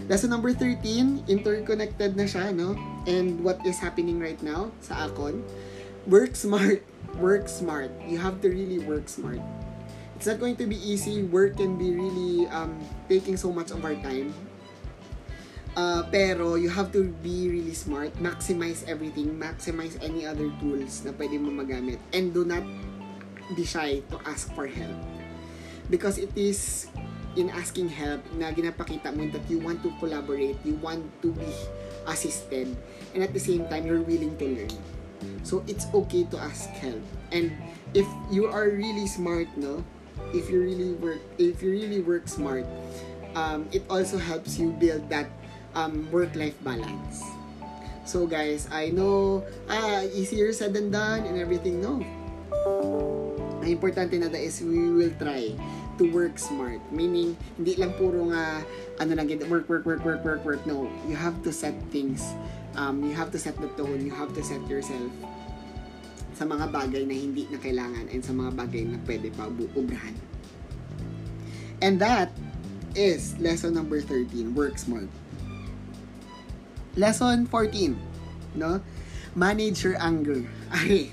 [0.07, 2.79] Lesson number 13, interconnected na siya, no?
[3.11, 5.43] And what is happening right now sa Akon,
[6.07, 6.87] work smart.
[7.19, 7.91] Work smart.
[8.07, 9.43] You have to really work smart.
[10.15, 11.27] It's not going to be easy.
[11.27, 12.79] Work can be really um,
[13.11, 14.31] taking so much of our time.
[15.75, 18.15] Uh, pero you have to be really smart.
[18.23, 19.35] Maximize everything.
[19.35, 21.99] Maximize any other tools na pwede mo magamit.
[22.15, 22.63] And do not
[23.59, 24.95] be shy to ask for help.
[25.91, 26.87] Because it is
[27.37, 31.51] in asking help na ginapakita mo that you want to collaborate, you want to be
[32.09, 32.67] assisted,
[33.15, 34.75] and at the same time, you're willing to learn.
[35.45, 37.03] So, it's okay to ask help.
[37.31, 37.53] And
[37.93, 39.85] if you are really smart, no?
[40.33, 42.65] If you really work, if you really work smart,
[43.35, 45.29] um, it also helps you build that
[45.75, 47.23] um, work-life balance.
[48.05, 51.79] So, guys, I know, ah, easier said than done and everything.
[51.79, 52.03] No.
[53.61, 55.53] Ang importante na da is we will try
[56.01, 56.81] to work smart.
[56.89, 58.65] Meaning, hindi lang puro nga,
[58.97, 60.63] ano lang, work, work, work, work, work, work.
[60.65, 62.25] No, you have to set things.
[62.73, 64.01] Um, you have to set the tone.
[64.01, 65.13] You have to set yourself
[66.33, 69.45] sa mga bagay na hindi na kailangan and sa mga bagay na pwede pa
[69.77, 70.17] ubrahan.
[71.85, 72.33] And that
[72.97, 75.13] is lesson number 13, work smart.
[76.97, 77.93] Lesson 14,
[78.57, 78.81] no?
[79.37, 80.49] Manage your anger.
[80.73, 81.13] Ay,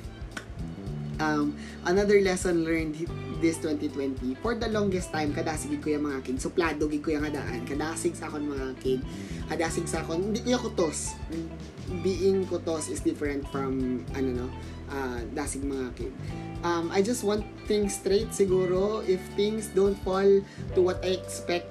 [1.19, 2.95] um, another lesson learned
[3.39, 6.38] this 2020 for the longest time kadasig ko yung mga kid.
[6.41, 9.02] Suplado gid ko yung hadaan kadasig sa akon mga kid.
[9.47, 11.13] Kadasig sa akon hindi ko kutos
[12.04, 14.47] being kutos is different from ano no
[14.91, 16.13] uh, dasig mga kid.
[16.65, 19.06] Um, I just want things straight siguro.
[19.06, 20.28] If things don't fall
[20.73, 21.69] to what I expect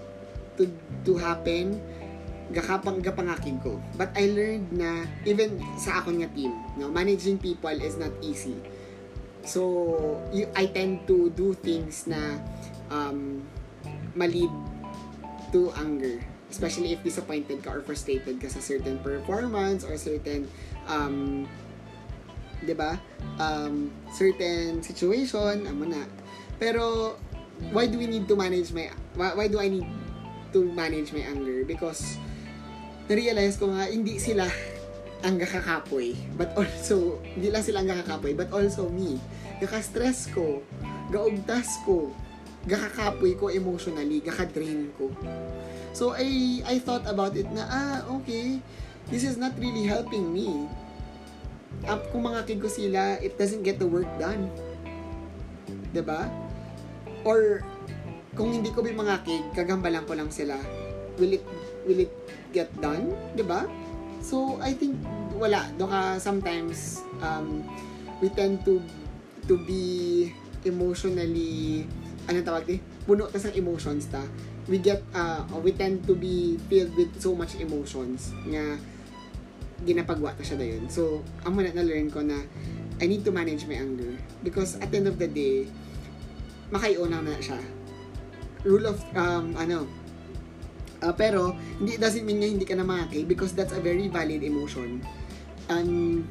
[0.57, 0.71] to
[1.05, 1.83] to happen
[2.55, 3.83] gakapang gapangakig ko.
[3.99, 8.55] But I learned na even sa akon nga team no managing people is not easy
[9.47, 12.43] So, you, I tend to do things na
[12.91, 13.47] um,
[14.19, 14.51] malid
[15.55, 16.19] to anger.
[16.51, 20.51] Especially if disappointed ka or frustrated ka sa certain performance or certain,
[20.91, 21.47] um,
[22.59, 22.99] di ba?
[23.39, 26.03] Um, certain situation, amo na.
[26.59, 27.15] Pero,
[27.71, 29.87] why do we need to manage my, why, why do I need
[30.51, 31.63] to manage my anger?
[31.63, 32.19] Because,
[33.07, 34.51] na-realize ko nga, hindi sila
[35.25, 36.13] ang gakakapoy.
[36.37, 39.17] But also, hindi lang sila ang gakakapoy, but also me.
[39.63, 40.61] Gaka-stress ko,
[41.09, 42.13] gaugtas ko,
[42.69, 45.09] gakakapoy ko emotionally, gaka-drain ko.
[45.97, 48.61] So, I, I thought about it na, ah, okay,
[49.09, 50.69] this is not really helping me.
[51.89, 54.51] Up kung mga ko sila, it doesn't get the work done.
[56.05, 56.29] ba?
[57.25, 57.65] Or,
[58.37, 58.85] kung hindi ko
[59.25, 60.61] kid, kagambalan ko lang sila,
[61.17, 61.45] will it,
[61.89, 62.13] will it
[62.53, 63.17] get done?
[63.41, 63.65] ba?
[64.27, 64.99] So, I think,
[65.39, 65.71] wala.
[65.79, 67.63] Doon ka sometimes, um,
[68.19, 68.83] we tend to
[69.47, 70.35] to be
[70.67, 71.87] emotionally,
[72.27, 72.83] ano tawag eh?
[73.07, 74.27] Puno tas ng emotions ta.
[74.67, 78.75] We get, uh, we tend to be filled with so much emotions nga
[79.87, 80.91] ginapagwa ta siya dayon.
[80.91, 82.43] So, amo na na-learn ko na
[82.99, 84.19] I need to manage my anger.
[84.43, 85.71] Because at the end of the day,
[86.75, 87.63] makaiuna na siya.
[88.67, 89.87] Rule of, um, ano,
[91.03, 94.43] uh, pero, hindi, doesn't mean na hindi ka na makakay because that's a very valid
[94.43, 95.03] emotion.
[95.69, 96.29] Um,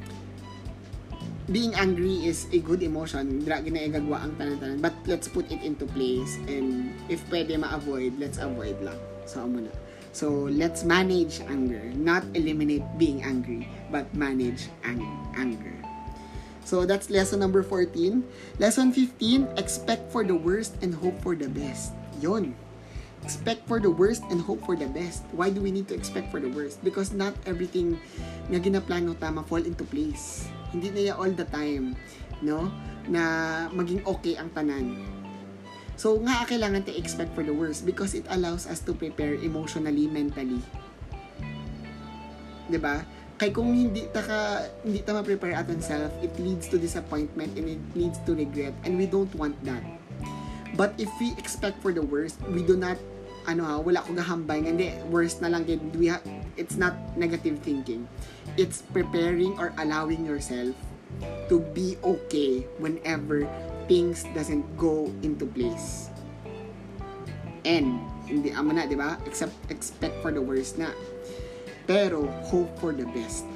[1.50, 3.44] being angry is a good emotion.
[3.46, 4.82] Dra ginaigagwa ang tanan-tanan.
[4.82, 6.38] But let's put it into place.
[6.50, 8.98] And if pwede ma-avoid, let's avoid lang.
[9.26, 9.72] So, amo na.
[10.16, 11.82] So, let's manage anger.
[11.92, 15.04] Not eliminate being angry, but manage ang
[15.36, 15.76] anger.
[16.66, 18.24] So, that's lesson number 14.
[18.58, 21.94] Lesson 15, expect for the worst and hope for the best.
[22.18, 22.56] Yon.
[23.26, 25.26] Expect for the worst and hope for the best.
[25.34, 26.78] Why do we need to expect for the worst?
[26.86, 27.98] Because not everything
[28.46, 30.46] nga ginaplano tama fall into place.
[30.70, 31.98] Hindi na all the time,
[32.38, 32.70] no?
[33.10, 35.02] Na maging okay ang tanan.
[35.98, 40.06] So, nga kailangan to expect for the worst because it allows us to prepare emotionally,
[40.06, 40.62] mentally.
[42.70, 43.02] 'Di ba?
[43.42, 47.74] Kay kung hindi ta ka, hindi ta ma-prepare aton self, it leads to disappointment and
[47.74, 49.82] it leads to regret and we don't want that.
[50.78, 53.00] But if we expect for the worst, we do not
[53.46, 55.78] ano ha, wala ko gahambay hindi worst na lang din.
[55.94, 56.18] We ha,
[56.58, 58.10] it's not negative thinking.
[58.58, 60.74] It's preparing or allowing yourself
[61.48, 63.46] to be okay whenever
[63.86, 66.10] things doesn't go into place.
[67.66, 69.18] And hindi amo na di ba?
[69.26, 70.90] Except expect for the worst na.
[71.86, 73.46] Pero hope for the best.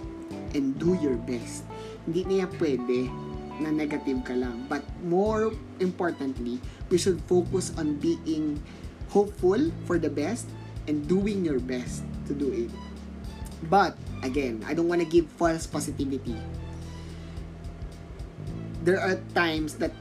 [0.54, 1.66] And do your best.
[2.06, 3.10] Hindi niya pwede
[3.58, 4.66] na negative ka lang.
[4.70, 8.58] But more importantly we should focus on being
[9.10, 10.46] hopeful for the best
[10.86, 12.70] and doing your best to do it.
[13.68, 16.38] But again, I don't want to give false positivity.
[18.82, 19.92] There are times that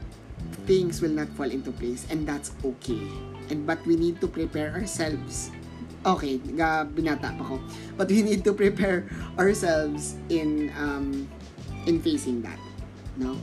[0.64, 3.02] things will not fall into place and that's okay.
[3.50, 5.50] And but we need to prepare ourselves.
[6.06, 7.60] Okay, binata pa ko.
[7.98, 9.04] But we need to prepare
[9.36, 11.28] ourselves in um
[11.84, 12.56] in facing that.
[13.20, 13.36] No?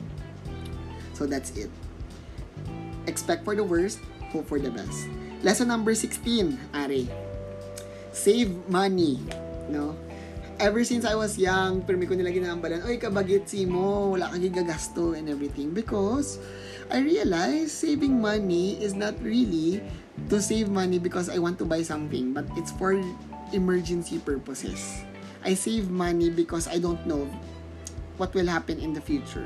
[1.13, 1.69] So that's it.
[3.05, 4.01] Expect for the worst,
[4.33, 5.05] hope for the best.
[5.45, 7.05] Lesson number 16, Ari.
[8.09, 9.21] Save money.
[9.69, 9.93] No?
[10.57, 14.41] Ever since I was young, permi ko nila ginambalan, oy, kabagit si mo, wala kang
[14.41, 15.69] gigagasto and everything.
[15.69, 16.41] Because
[16.89, 19.85] I realized saving money is not really
[20.33, 22.97] to save money because I want to buy something, but it's for
[23.53, 25.05] emergency purposes.
[25.45, 27.29] I save money because I don't know
[28.17, 29.45] what will happen in the future.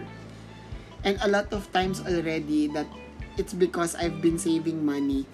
[1.03, 2.87] And a lot of times already that
[3.35, 5.27] it's because I've been saving money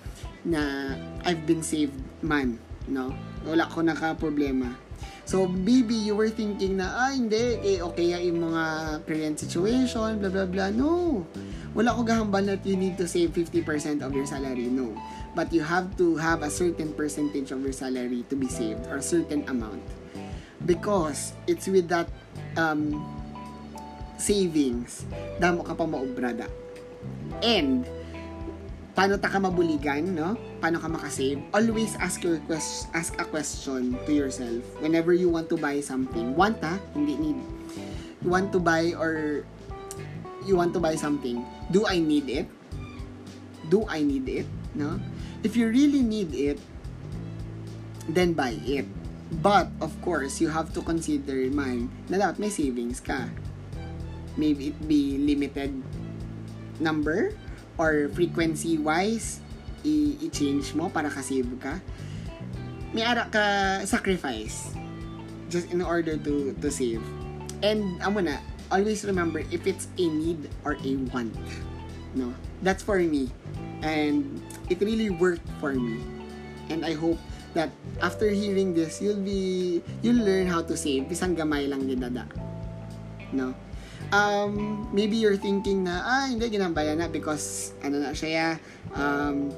[0.47, 0.95] na
[1.27, 2.57] I've been saved man,
[2.87, 3.11] no?
[3.43, 4.87] Wala ko naka problema.
[5.27, 8.63] So, maybe you were thinking na, ah, hindi, eh, okay yung mga
[9.03, 10.71] current situation, blah, blah, blah.
[10.71, 11.27] No.
[11.75, 14.71] Wala ko gahambal that you need to save 50% of your salary.
[14.71, 14.95] No.
[15.35, 19.03] But you have to have a certain percentage of your salary to be saved or
[19.03, 19.83] certain amount.
[20.63, 22.07] Because it's with that
[22.55, 22.95] um,
[24.15, 25.03] savings,
[25.43, 26.47] damo ka pa maubrada.
[27.43, 27.83] And,
[28.97, 30.33] paano ta ka mabuligan, no?
[30.57, 31.37] Paano ka makasave?
[31.53, 36.33] Always ask your quest ask a question to yourself whenever you want to buy something.
[36.33, 36.81] Want ha?
[36.97, 37.37] Hindi need.
[38.25, 39.45] You want to buy or
[40.49, 41.45] you want to buy something.
[41.69, 42.49] Do I need it?
[43.69, 44.49] Do I need it?
[44.73, 44.97] No?
[45.45, 46.57] If you really need it,
[48.09, 48.89] then buy it.
[49.43, 53.29] But, of course, you have to consider man na dapat may savings ka.
[54.39, 55.75] Maybe it be limited
[56.79, 57.35] number
[57.77, 59.39] or frequency wise
[59.87, 61.79] i-change mo para ka-save ka
[62.91, 63.45] may ara ka
[63.87, 64.75] sacrifice
[65.47, 67.03] just in order to to save.
[67.63, 68.37] And amo na
[68.69, 71.33] always remember if it's a need or a want
[72.15, 72.31] no?
[72.61, 73.31] That's for me.
[73.83, 76.01] And it really worked for me.
[76.69, 77.19] And I hope
[77.55, 77.71] that
[78.03, 81.07] after hearing this you'll be you'll learn how to save.
[81.07, 82.27] Bisang gamay lang din dada
[83.31, 83.55] no
[84.11, 88.59] um, maybe you're thinking na, ah, hindi, ginambayan na because, ano na siya,
[88.95, 89.51] um,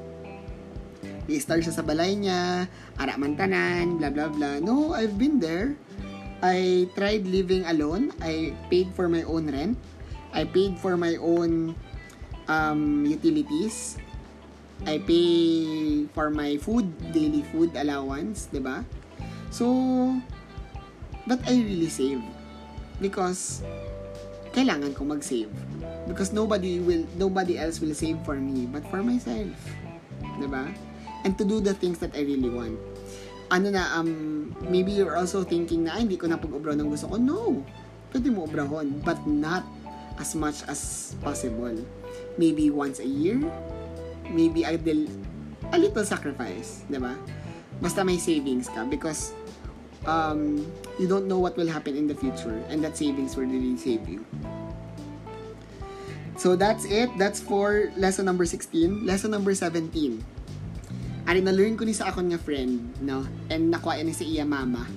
[1.29, 2.65] i-start siya sa balay niya,
[2.97, 4.57] ara man tanan, blah, blah, blah.
[4.61, 5.77] No, I've been there.
[6.39, 8.15] I tried living alone.
[8.23, 9.75] I paid for my own rent.
[10.31, 11.75] I paid for my own
[12.47, 13.99] um, utilities.
[14.87, 18.87] I pay for my food, daily food allowance, 'di ba?
[19.51, 19.67] So,
[21.27, 22.23] but I really save
[22.99, 23.63] because
[24.53, 25.51] kailangan ko mag-save.
[26.07, 29.53] Because nobody will, nobody else will save for me, but for myself.
[30.39, 30.67] 'Di ba?
[31.23, 32.79] And to do the things that I really want.
[33.49, 37.17] Ano na, um, maybe you're also thinking na, hindi ko na pag-obra ng gusto ko.
[37.17, 37.65] No!
[38.13, 39.65] Pwede mo obrahon, but not
[40.21, 41.73] as much as possible.
[42.37, 43.41] Maybe once a year,
[44.29, 45.09] maybe a, del-
[45.73, 47.13] a little sacrifice, 'di ba?
[47.79, 49.31] Basta may savings ka because
[50.05, 50.63] um,
[50.99, 54.07] you don't know what will happen in the future and that savings will really save
[54.07, 54.25] you.
[56.39, 57.11] So that's it.
[57.19, 59.05] That's for lesson number 16.
[59.05, 60.23] Lesson number 17.
[61.27, 63.27] Ari na-learn ko ni sa akon nga friend, no?
[63.51, 64.87] And nakuha ni sa iya mama.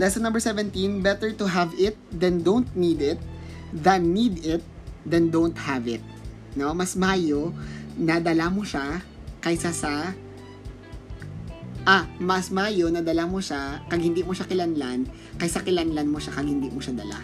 [0.00, 3.20] Lesson number 17, better to have it than don't need it,
[3.68, 4.64] than need it,
[5.04, 6.00] than don't have it.
[6.56, 6.72] No?
[6.72, 7.52] Mas mayo
[8.00, 9.04] na dala mo siya
[9.44, 10.16] kaysa sa
[11.88, 15.08] Ah, mas mayo na dala mo siya kag hindi mo siya kilanlan
[15.40, 17.16] kaysa kilanlan mo siya kag hindi mo siya dala.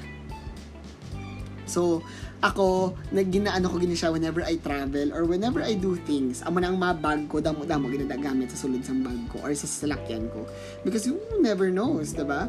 [1.67, 2.01] So,
[2.41, 6.41] ako, nagginaano ko gini siya whenever I travel or whenever I do things.
[6.47, 9.69] Amo na ang mga bag ko, damo-damo ginadagamit sa sulod sa bag ko or sa
[9.69, 10.47] salakyan ko.
[10.87, 12.49] Because you never knows, ba?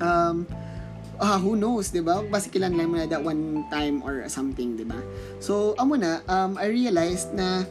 [0.00, 0.48] Um,
[1.20, 2.24] ah, who knows, 'di ba?
[2.26, 5.00] Basta kilanlan mo na that one time or something, 'di ba?
[5.42, 7.66] So, amo na, um, I realized na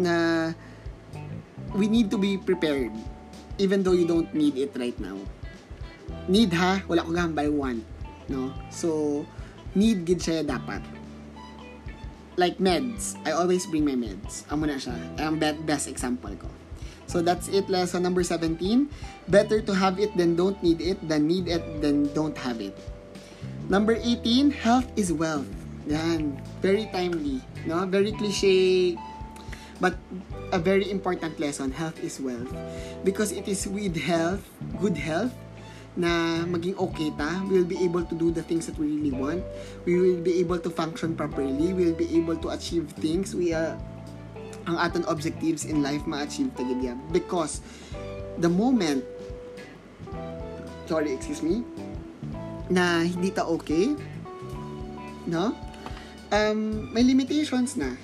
[0.00, 0.14] na
[1.74, 2.90] we need to be prepared
[3.60, 5.20] even though you don't need it right now.
[6.26, 7.84] Need ha, wala ko gambay want,
[8.32, 8.50] no?
[8.72, 9.22] So
[9.76, 10.80] need gid siya dapat.
[12.40, 14.48] Like meds, I always bring my meds.
[14.48, 14.96] Amo na siya.
[15.20, 16.48] Ang be- best example ko.
[17.04, 18.56] So that's it lesson number 17.
[19.28, 22.72] Better to have it than don't need it than need it than don't have it.
[23.68, 25.46] Number 18, health is wealth.
[25.90, 26.38] Yan.
[26.62, 27.42] Very timely.
[27.66, 27.82] No?
[27.86, 28.94] Very cliche
[29.80, 29.96] but
[30.52, 32.50] a very important lesson, health is wealth.
[33.04, 34.42] Because it is with health,
[34.80, 35.32] good health,
[35.96, 39.14] na maging okay ta, we will be able to do the things that we really
[39.14, 39.42] want.
[39.84, 41.74] We will be able to function properly.
[41.74, 43.34] We will be able to achieve things.
[43.34, 43.74] We are,
[44.66, 46.98] ang aton objectives in life ma-achieve ta gid yan.
[47.10, 47.60] Because
[48.38, 49.02] the moment,
[50.86, 51.66] sorry, excuse me,
[52.70, 53.98] na hindi ta okay,
[55.26, 55.54] no?
[56.30, 57.98] Um, may limitations na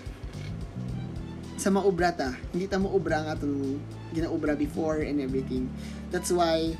[1.56, 2.36] sa maubra ta.
[2.52, 3.80] Hindi ta maubra nga itong
[4.12, 5.68] ginaubra before and everything.
[6.12, 6.76] That's why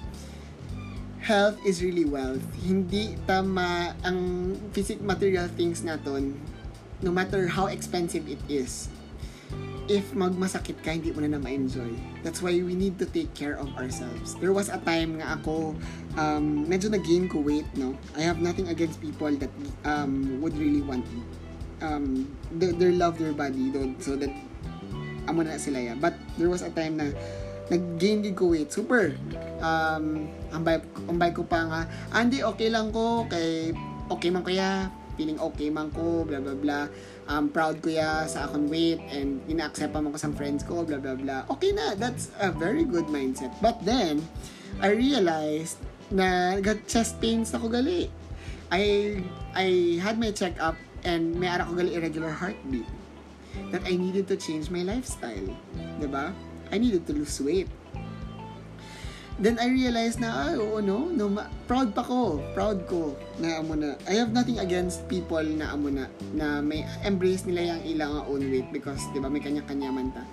[1.24, 2.44] health is really wealth.
[2.62, 6.38] Hindi tama ang physic material things naton
[7.02, 8.88] no matter how expensive it is.
[9.86, 11.94] If magmasakit ka, hindi mo na na ma-enjoy.
[12.26, 14.34] That's why we need to take care of ourselves.
[14.42, 15.78] There was a time nga ako,
[16.18, 17.94] um, medyo nag-gain ko weight, no?
[18.18, 19.52] I have nothing against people that
[19.86, 21.06] um, would really want
[21.82, 24.30] um, they, they love their body though, so that
[25.26, 25.94] amo na sila ya.
[25.98, 27.12] But there was a time na
[27.70, 28.70] nag-gain din ko weight.
[28.70, 29.14] Super.
[29.58, 30.78] Um, ambay,
[31.10, 31.80] ambay ko pa nga,
[32.14, 33.74] Andy, okay lang ko, kay
[34.06, 36.84] okay man kaya, feeling okay man ko, blah blah blah.
[37.26, 40.86] Um, proud ko ya sa akong weight and ina-accept pa man ko sa friends ko,
[40.86, 41.42] blah blah blah.
[41.50, 43.50] Okay na, that's a very good mindset.
[43.58, 44.22] But then,
[44.78, 48.06] I realized na got chest pains ako gali.
[48.70, 49.14] I
[49.54, 52.86] I had my check-up and may ara ko gali irregular heartbeat
[53.70, 55.50] that I needed to change my lifestyle.
[56.06, 56.32] ba?
[56.72, 57.70] I needed to lose weight.
[59.36, 63.60] Then I realized na, ay, oo, no, no ma- proud pa ko, proud ko na
[63.60, 63.92] amo na.
[64.08, 68.48] I have nothing against people na amo na, na may embrace nila yung ilang own
[68.48, 70.24] weight because, di ba, may kanya-kanya man ta.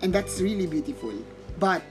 [0.00, 1.12] And that's really beautiful.
[1.60, 1.84] But,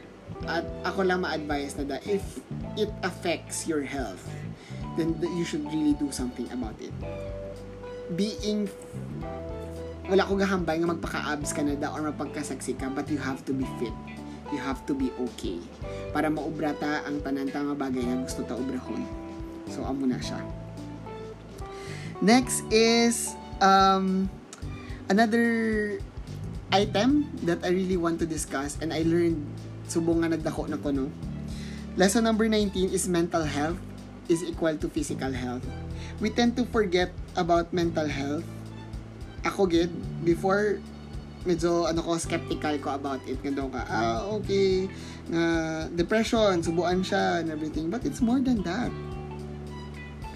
[0.50, 2.42] at ako lang ma-advise na da, if
[2.74, 4.26] it affects your health,
[4.98, 6.94] then th- you should really do something about it.
[8.18, 8.66] Being
[10.12, 13.56] wala ko gahambay nga magpaka-abs ka na da or mapagkasaksi ka but you have to
[13.56, 13.96] be fit.
[14.52, 15.64] You have to be okay.
[16.12, 19.08] Para maubra ta ang tanan ta nga bagay nga gusto ta ubrahon.
[19.72, 20.44] So amo na siya.
[22.20, 24.28] Next is um
[25.08, 25.96] another
[26.76, 29.40] item that I really want to discuss and I learned
[29.88, 31.08] subong nga nagdako na ko no?
[31.96, 33.80] Lesson number 19 is mental health
[34.28, 35.64] is equal to physical health.
[36.20, 38.44] We tend to forget about mental health
[39.42, 40.78] ako gid before
[41.42, 43.42] medyo ano ko skeptical ko about it.
[43.42, 44.86] Nga ka ah okay
[45.30, 45.44] nga
[45.90, 47.90] depression subuan siya and everything.
[47.90, 48.94] But it's more than that.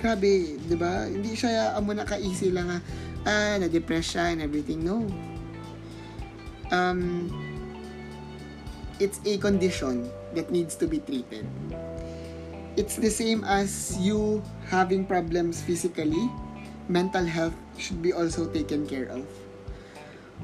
[0.02, 1.06] Grabe di ba?
[1.06, 2.80] Hindi siya amo na ka easy lang nga
[3.26, 4.82] ah na depress siya and everything.
[4.82, 5.06] No.
[6.74, 7.30] Um
[8.98, 11.46] it's a condition that needs to be treated.
[12.76, 16.28] It's the same as you having problems physically
[16.91, 19.26] mental health should be also taken care of.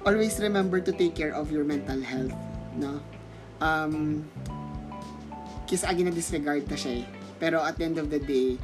[0.05, 2.33] Always remember to take care of your mental health,
[2.75, 2.99] no?
[3.61, 4.25] Um,
[5.69, 7.05] kis agi na disregard ta siya eh.
[7.41, 8.57] Pero at the end of the day,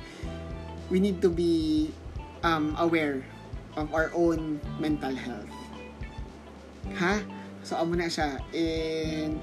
[0.89, 1.89] we need to be
[2.43, 3.25] um, aware
[3.75, 5.49] of our own mental health.
[7.01, 7.21] Ha?
[7.65, 8.39] So, amo na siya.
[8.53, 9.41] And,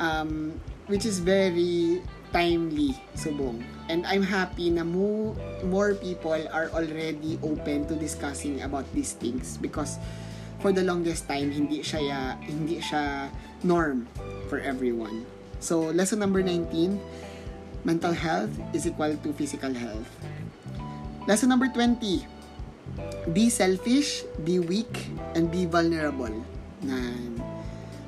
[0.00, 0.56] um,
[0.88, 2.00] which is very
[2.32, 3.77] timely, subong.
[3.88, 5.32] And I'm happy na mo,
[5.64, 9.96] more people are already open to discussing about these things because
[10.60, 13.32] for the longest time hindi siya ya- hindi siya
[13.64, 14.04] norm
[14.52, 15.24] for everyone.
[15.58, 17.00] So lesson number 19,
[17.82, 20.06] mental health is equal to physical health.
[21.24, 22.24] Lesson number 20.
[23.32, 26.32] Be selfish, be weak, and be vulnerable.
[26.80, 27.36] Nan.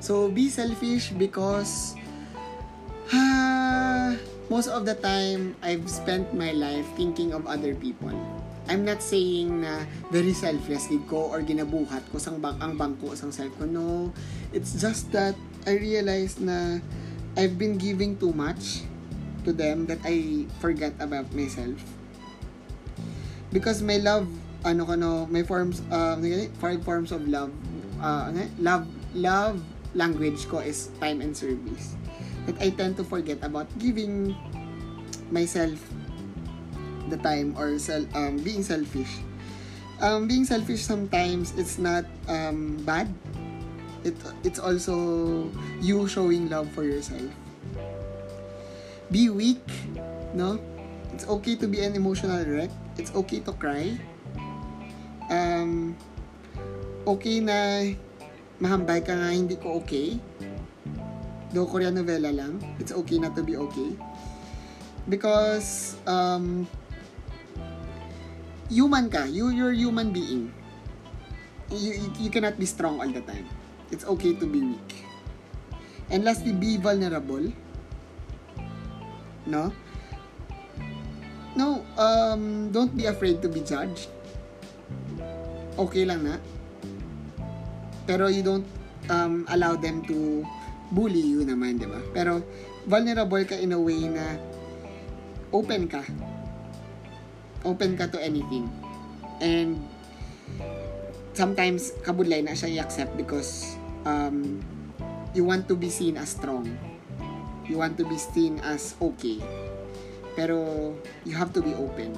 [0.01, 1.93] So, be selfish because
[4.51, 8.11] most of the time, I've spent my life thinking of other people.
[8.67, 13.15] I'm not saying na very selfless gid ko or ginabuhat ko sang bang ang bangko
[13.15, 13.63] sang self ko.
[13.63, 14.11] No.
[14.51, 16.83] It's just that I realized na
[17.39, 18.83] I've been giving too much
[19.47, 21.79] to them that I forgot about myself.
[23.55, 24.27] Because my love,
[24.67, 26.19] ano ko no, my forms, uh,
[26.59, 27.55] five forms of love,
[28.03, 28.83] uh, love,
[29.15, 29.63] love
[29.95, 31.95] language ko is time and service.
[32.45, 34.33] That I tend to forget about giving
[35.29, 35.77] myself
[37.09, 39.21] the time or sel- um, being selfish.
[40.01, 43.07] Um, being selfish sometimes it's not um, bad.
[44.01, 45.45] It it's also
[45.77, 47.29] you showing love for yourself.
[49.13, 49.61] Be weak,
[50.33, 50.57] no?
[51.13, 52.71] It's okay to be an emotional wreck.
[52.97, 53.93] It's okay to cry.
[55.29, 55.93] Um,
[57.05, 57.85] okay na
[58.57, 60.17] mahambay ka nga hindi ko okay.
[61.51, 63.91] Though Korean novela lang, it's okay not to be okay.
[65.11, 66.63] Because um,
[68.71, 69.27] human ka.
[69.27, 70.47] You, you're human being.
[71.71, 73.47] You, you, cannot be strong all the time.
[73.91, 74.91] It's okay to be weak.
[76.11, 77.51] And lastly, be vulnerable.
[79.45, 79.71] No?
[81.55, 84.07] No, um, don't be afraid to be judged.
[85.75, 86.39] Okay lang na.
[88.07, 88.67] Pero you don't
[89.11, 90.47] um, allow them to
[90.91, 92.03] bully you naman, di ba?
[92.11, 92.43] Pero
[92.85, 94.35] vulnerable ka in a way na
[95.55, 96.03] open ka.
[97.63, 98.67] Open ka to anything.
[99.39, 99.79] And
[101.33, 104.59] sometimes kabudlay na siya i-accept because um,
[105.33, 106.67] you want to be seen as strong.
[107.71, 109.39] You want to be seen as okay.
[110.35, 110.91] Pero
[111.23, 112.11] you have to be open.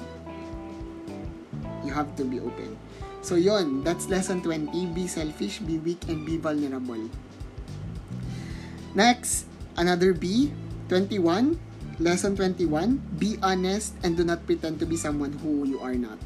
[1.86, 2.74] You have to be open.
[3.24, 4.72] So yon, that's lesson 20.
[4.92, 7.08] Be selfish, be weak, and be vulnerable.
[8.94, 10.54] Next, another B,
[10.88, 11.58] 21.
[11.98, 13.02] Lesson 21.
[13.18, 16.18] Be honest and do not pretend to be someone who you are not.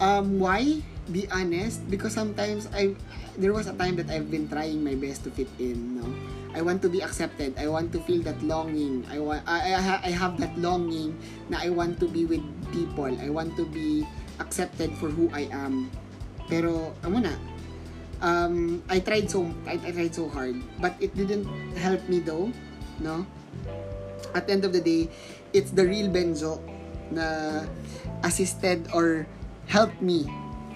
[0.00, 0.84] Um, why?
[1.08, 2.94] Be honest because sometimes I
[3.36, 6.06] there was a time that I've been trying my best to fit in, no?
[6.54, 7.56] I want to be accepted.
[7.58, 9.04] I want to feel that longing.
[9.10, 11.16] I want I, I, I have that longing
[11.48, 13.08] na I want to be with people.
[13.08, 14.06] I want to be
[14.38, 15.90] accepted for who I am.
[16.48, 17.34] Pero amo na.
[18.22, 21.44] Um I tried so I, I tried so hard, but it didn't
[21.74, 22.54] help me though,
[23.02, 23.26] no?
[24.32, 25.10] At the end of the day,
[25.52, 26.62] it's the real Benzo
[27.10, 27.60] na
[28.22, 29.26] assisted or
[29.66, 30.24] helped me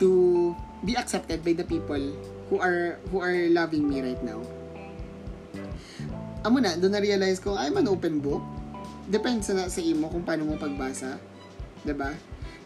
[0.03, 0.53] to
[0.85, 2.03] be accepted by the people
[2.51, 4.43] who are who are loving me right now.
[6.47, 8.43] Amo na, doon na-realize ko, I'm an open book.
[9.11, 11.19] Depends na sa imo kung paano mo pagbasa.
[11.83, 12.15] 'Di ba?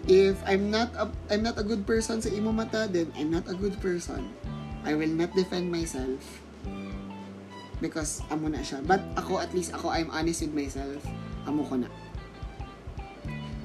[0.09, 3.45] If I'm not a, I'm not a good person sa imo mata, then I'm not
[3.49, 4.33] a good person.
[4.85, 6.21] I will not defend myself.
[7.81, 8.85] Because amo na siya.
[8.85, 11.01] But ako, at least ako, I'm honest with myself.
[11.49, 11.89] Amo ko na.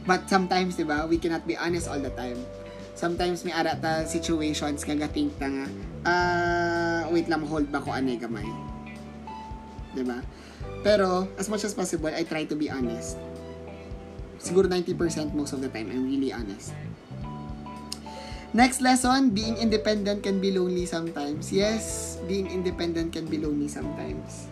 [0.05, 2.37] But sometimes, di ba, we cannot be honest all the time.
[2.95, 5.65] Sometimes may ara ta situations nga gating ta nga,
[6.07, 8.45] ah, wait lang, hold ba ko anay gamay.
[9.91, 10.23] Di ba?
[10.85, 13.17] Pero, as much as possible, I try to be honest.
[14.37, 16.71] Siguro 90% most of the time, I'm really honest.
[18.55, 21.51] Next lesson, being independent can be lonely sometimes.
[21.51, 24.47] Yes, being independent can be lonely sometimes.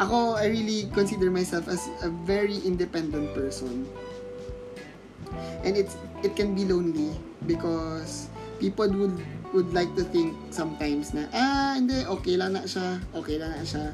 [0.00, 3.84] Ako, I really consider myself as a very independent person.
[5.60, 5.92] And it's
[6.24, 7.12] it can be lonely
[7.44, 9.20] because people would
[9.52, 13.62] would like to think sometimes na ah hindi okay lang na siya okay lang na
[13.62, 13.92] siya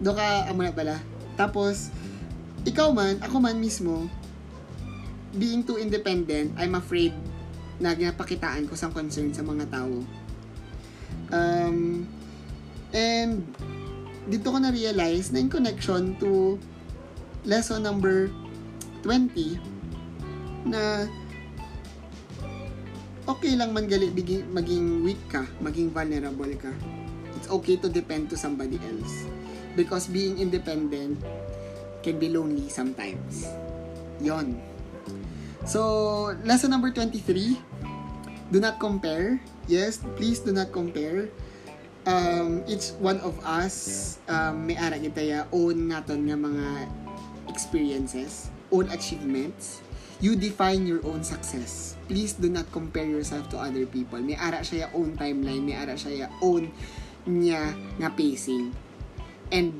[0.00, 0.96] do ka amo na pala
[1.36, 1.92] tapos
[2.64, 4.08] ikaw man ako man mismo
[5.36, 7.12] being too independent I'm afraid
[7.80, 10.04] na ginapakitaan ko sa concern sa mga tao
[11.32, 12.04] um
[12.92, 13.42] and
[14.28, 16.60] dito ko na realize na in connection to
[17.48, 18.28] lesson number
[19.02, 19.58] 20
[20.68, 21.08] na
[23.30, 24.10] okay lang man gali
[24.50, 26.72] maging weak ka, maging vulnerable ka.
[27.38, 29.24] It's okay to depend to somebody else.
[29.78, 31.22] Because being independent
[32.02, 33.46] can be lonely sometimes.
[34.18, 34.58] Yon.
[35.64, 37.69] So, lesson number 23,
[38.50, 39.38] do not compare.
[39.70, 41.30] Yes, please do not compare.
[42.06, 46.66] Um, each one of us, um, may ara kita ya, own naton nga mga
[47.46, 49.84] experiences, own achievements,
[50.18, 51.94] you define your own success.
[52.10, 54.18] Please do not compare yourself to other people.
[54.18, 56.72] May ara siya ya own timeline, may ara siya ya own
[57.28, 58.74] niya nga pacing.
[59.54, 59.76] And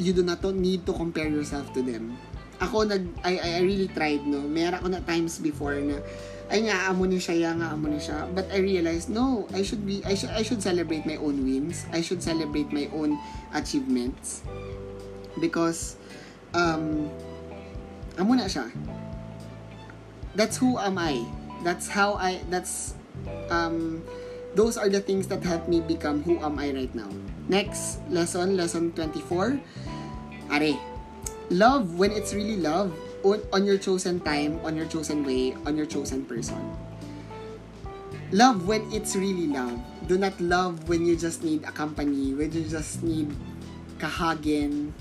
[0.00, 2.16] you do not need to compare yourself to them.
[2.60, 5.96] ako nag I, I really tried no meron ako na times before na
[6.50, 8.26] ay nga amo ni siya ya nga amo ni siya.
[8.34, 11.86] But I realized no I should be I should I should celebrate my own wins.
[11.94, 13.14] I should celebrate my own
[13.54, 14.42] achievements.
[15.38, 15.94] Because
[16.50, 17.06] um
[18.18, 18.66] amo na siya.
[20.34, 21.22] That's who am I.
[21.62, 22.98] That's how I that's
[23.46, 24.02] um
[24.58, 27.08] those are the things that help me become who am I right now.
[27.46, 29.54] Next lesson lesson 24
[30.50, 30.66] are
[31.50, 32.90] love when it's really love
[33.24, 36.58] on, your chosen time, on your chosen way, on your chosen person.
[38.32, 39.78] Love when it's really love.
[40.06, 43.34] Do not love when you just need a company, when you just need
[43.98, 44.92] kahagin,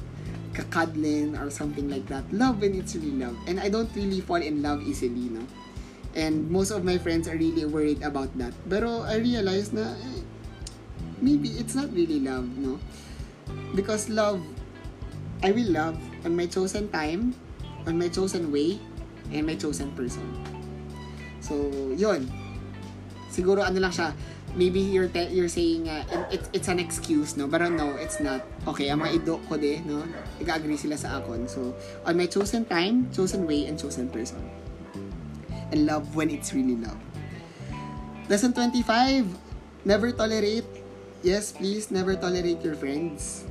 [0.53, 2.25] kakadlin, or something like that.
[2.33, 3.37] Love when it's really love.
[3.47, 5.45] And I don't really fall in love easily, no?
[6.15, 8.53] And most of my friends are really worried about that.
[8.67, 10.25] Pero I realized na eh,
[11.21, 12.79] maybe it's not really love, no?
[13.77, 14.41] Because love,
[15.45, 17.37] I will love on my chosen time,
[17.89, 18.77] on my chosen way,
[19.33, 20.23] and my chosen person.
[21.41, 21.57] So,
[21.97, 22.29] yun.
[23.33, 24.13] Siguro ano lang siya,
[24.53, 27.49] maybe you're te- you're saying uh, it, it's an excuse, no?
[27.49, 28.45] But no, it's not.
[28.69, 30.05] Okay, ang mga ido ko de, no?
[30.37, 31.49] Nag-agree sila sa akon.
[31.49, 31.73] So,
[32.05, 34.41] on my chosen time, chosen way, and chosen person.
[35.73, 36.97] And love when it's really love.
[38.29, 39.25] Lesson 25,
[39.85, 40.65] never tolerate.
[41.25, 43.45] Yes, please, never tolerate your friends.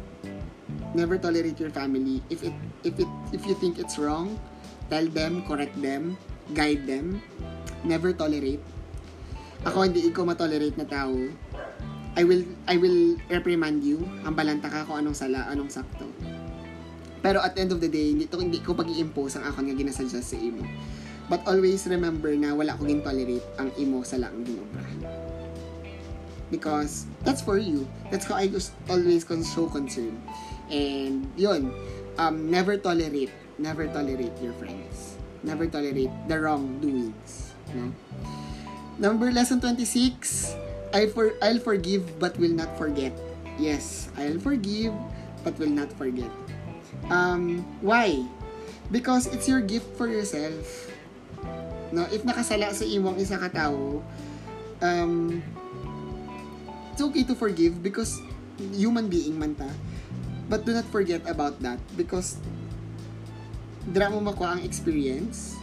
[0.95, 2.22] Never tolerate your family.
[2.30, 2.55] If it
[2.85, 4.39] if it if you think it's wrong,
[4.91, 6.18] tell them, correct them,
[6.55, 7.22] guide them.
[7.87, 8.62] Never tolerate.
[9.66, 11.14] Ako hindi ko matolerate na tao.
[12.18, 14.03] I will I will reprimand you.
[14.26, 16.07] Ang balanta ka kung anong sala, anong sakto.
[17.18, 19.66] Pero at the end of the day, hindi, to, hindi ko pag impose ang ako
[19.66, 20.62] nga ginasuggest sa imo.
[21.26, 24.87] But always remember na wala ko gin-tolerate ang imo sa laang ginobra.
[26.49, 27.85] Because that's for you.
[28.09, 30.16] That's how I just always show concern.
[30.72, 31.74] And yun,
[32.18, 35.16] um, never tolerate, never tolerate your friends.
[35.42, 37.54] Never tolerate the wrongdoings.
[37.72, 37.94] No?
[38.98, 40.54] Number lesson 26,
[40.92, 43.14] I for I'll forgive but will not forget.
[43.56, 44.92] Yes, I'll forgive
[45.46, 46.30] but will not forget.
[47.06, 48.26] Um, why?
[48.90, 50.90] Because it's your gift for yourself.
[51.94, 54.02] No, if nakasala sa imong isa ka tao,
[54.82, 55.40] um,
[56.92, 58.18] it's okay to forgive because
[58.74, 59.70] human being man ta.
[60.49, 62.40] But do not forget about that because
[63.84, 65.61] dira mo makuha ang experience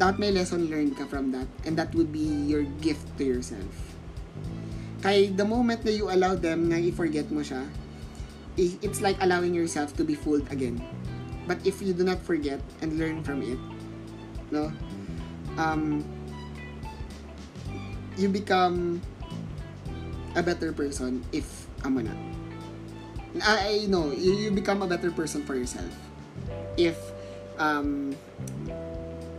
[0.00, 3.68] dapat may lesson learned ka from that and that would be your gift to yourself.
[5.04, 7.66] Kay the moment na you allow them na i-forget mo siya,
[8.58, 10.82] it's like allowing yourself to be fooled again.
[11.46, 13.58] But if you do not forget and learn from it,
[14.50, 14.70] no,
[15.58, 16.02] um,
[18.18, 19.02] you become
[20.34, 22.27] a better person if amo na.
[23.42, 25.90] I, know, you, you become a better person for yourself
[26.76, 26.96] if
[27.58, 28.16] um,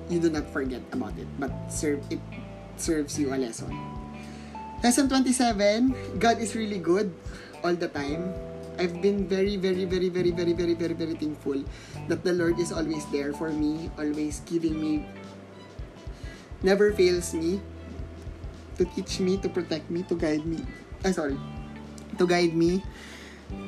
[0.09, 2.19] you do not forget about it, but serve it
[2.77, 3.71] serves you a lesson.
[4.83, 7.11] Lesson 27, God is really good
[7.63, 8.31] all the time.
[8.79, 11.59] I've been very, very, very, very, very, very, very, very thankful
[12.07, 15.03] that the Lord is always there for me, always giving me,
[16.63, 17.59] never fails me,
[18.79, 20.63] to teach me, to protect me, to guide me.
[21.03, 21.35] Ah, sorry.
[22.15, 22.79] To guide me,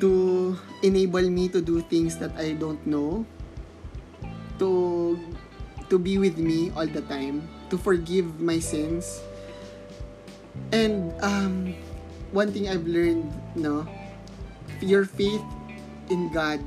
[0.01, 3.25] to enable me to do things that I don't know,
[4.59, 5.17] to
[5.89, 9.21] to be with me all the time, to forgive my sins.
[10.73, 11.75] And um,
[12.31, 13.87] one thing I've learned, no,
[14.81, 15.43] your faith
[16.09, 16.59] in God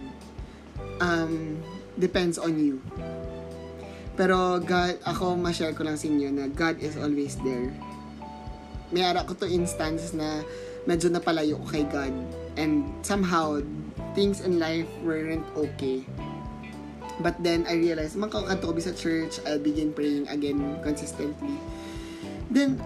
[1.01, 1.63] um,
[1.99, 2.81] depends on you.
[4.15, 7.75] Pero God, ako ma-share ko lang sa inyo na God is always there.
[8.95, 10.47] May ara ko to instance na
[10.87, 12.15] medyo napalayo ko kay God
[12.57, 13.61] and somehow
[14.15, 16.05] things in life weren't okay.
[17.21, 21.55] But then I realized, man kakakanto ko sa church, I'll begin praying again consistently.
[22.51, 22.83] Then,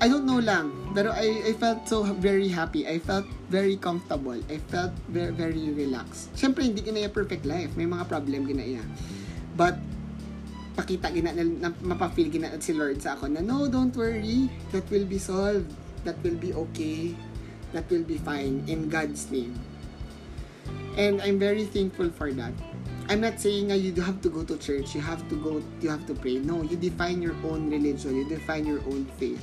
[0.00, 2.88] I don't know lang, pero I, I felt so very happy.
[2.88, 4.36] I felt very comfortable.
[4.48, 6.32] I felt very, very relaxed.
[6.36, 7.72] Siyempre, hindi ginaya perfect life.
[7.76, 8.80] May mga problem ginaya.
[9.56, 9.76] But,
[10.76, 14.48] pakita gina na, na mapafeel gina si Lord sa ako na no, don't worry.
[14.72, 15.68] That will be solved.
[16.08, 17.12] That will be okay.
[17.72, 19.58] That will be fine in God's name.
[20.96, 22.52] And I'm very thankful for that.
[23.10, 25.90] I'm not saying na you have to go to church, you have to go, you
[25.90, 26.38] have to pray.
[26.38, 29.42] No, you define your own religion, you define your own faith.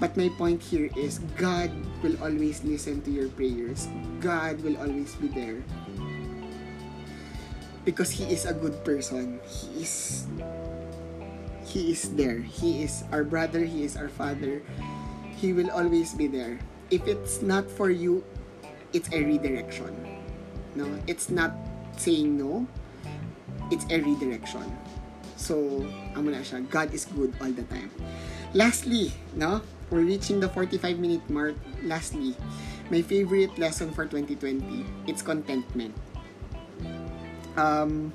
[0.00, 1.72] But my point here is God
[2.04, 3.88] will always listen to your prayers.
[4.20, 5.60] God will always be there.
[7.84, 9.40] Because He is a good person.
[9.48, 10.28] He is
[11.64, 12.40] He is there.
[12.40, 14.60] He is our brother, He is our father.
[15.40, 16.60] He will always be there.
[16.90, 18.24] If it's not for you,
[18.92, 19.94] it's a redirection.
[20.74, 21.54] No, it's not
[21.96, 22.66] saying no,
[23.70, 24.66] it's a redirection.
[25.38, 25.86] So,
[26.18, 27.90] amo na siya, God is good all the time.
[28.52, 29.62] Lastly, no?
[29.90, 31.58] We're reaching the 45 minute mark.
[31.82, 32.36] Lastly,
[32.90, 35.94] my favorite lesson for 2020, it's contentment.
[37.56, 38.12] Um,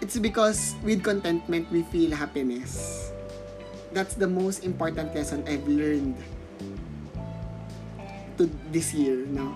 [0.00, 3.13] it's because with contentment, we feel happiness.
[3.94, 6.18] That's the most important lesson I've learned
[8.36, 9.54] to this year now.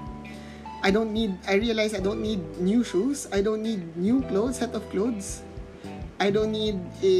[0.78, 3.26] I don't need, I realize I don't need new shoes.
[3.34, 5.42] I don't need new clothes, set of clothes.
[6.22, 7.14] I don't need a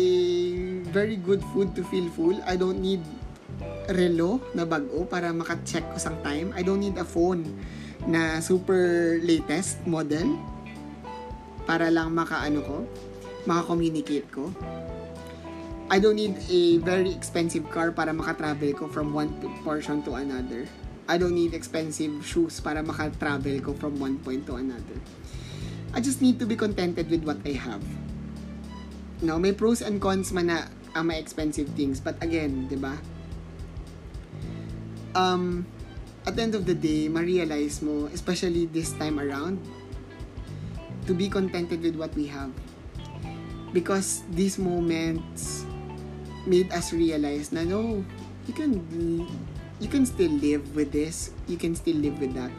[0.95, 2.39] very good food to feel full.
[2.47, 3.03] I don't need
[3.91, 6.55] relo na bago para maka-check ko sang time.
[6.55, 7.43] I don't need a phone
[8.07, 10.39] na super latest model
[11.67, 12.79] para lang maka-ano ko,
[13.43, 14.55] maka-communicate ko.
[15.89, 19.33] I don't need a very expensive car para maka-travel ko from one
[19.65, 20.69] portion to another.
[21.09, 25.01] I don't need expensive shoes para maka-travel ko from one point to another.
[25.97, 27.81] I just need to be contented with what I have.
[29.25, 32.05] No, may pros and cons man na ang may expensive things.
[32.05, 32.93] But again, di ba?
[35.17, 35.65] Um,
[36.29, 39.57] at the end of the day, ma-realize mo, especially this time around,
[41.09, 42.53] to be contented with what we have.
[43.73, 45.65] Because these moments
[46.49, 48.01] made us realize na no,
[48.49, 48.81] you can
[49.79, 51.31] you can still live with this.
[51.47, 52.51] You can still live with that.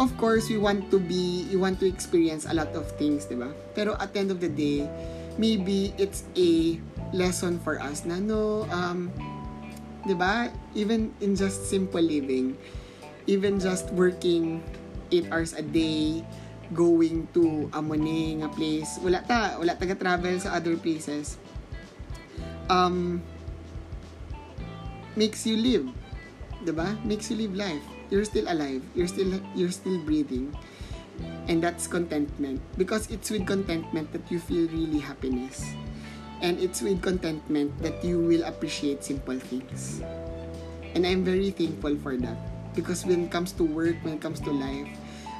[0.00, 3.36] Of course, we want to be, you want to experience a lot of things, di
[3.36, 3.52] ba?
[3.76, 4.88] Pero at the end of the day,
[5.36, 6.80] maybe it's a
[7.12, 9.12] lesson for us na no, um,
[10.08, 10.48] di ba?
[10.72, 12.56] Even in just simple living,
[13.28, 14.64] even just working
[15.12, 16.24] 8 hours a day,
[16.72, 21.36] going to a nga place, wala ta, wala taga travel sa other places.
[22.70, 23.18] Um,
[25.18, 25.90] makes you live.
[26.62, 26.94] 'Di ba?
[27.02, 27.82] Makes you live life.
[28.14, 28.78] You're still alive.
[28.94, 30.54] You're still you're still breathing.
[31.50, 35.66] And that's contentment because it's with contentment that you feel really happiness.
[36.40, 40.00] And it's with contentment that you will appreciate simple things.
[40.94, 42.38] And I'm very thankful for that
[42.72, 44.88] because when it comes to work, when it comes to life,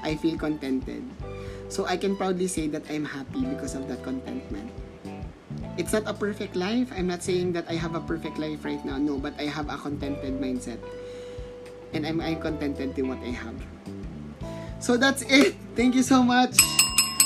[0.03, 1.07] I feel contented.
[1.73, 4.69] So I can proudly say that I'm happy because of that contentment
[5.77, 6.91] it's not a perfect life.
[6.97, 8.99] I'm not saying that I have a perfect life right now.
[8.99, 10.79] No, but I have a contented mindset.
[11.93, 13.59] And I'm, I'm contented to what I have.
[14.81, 15.55] So that's it.
[15.77, 16.57] Thank you so much.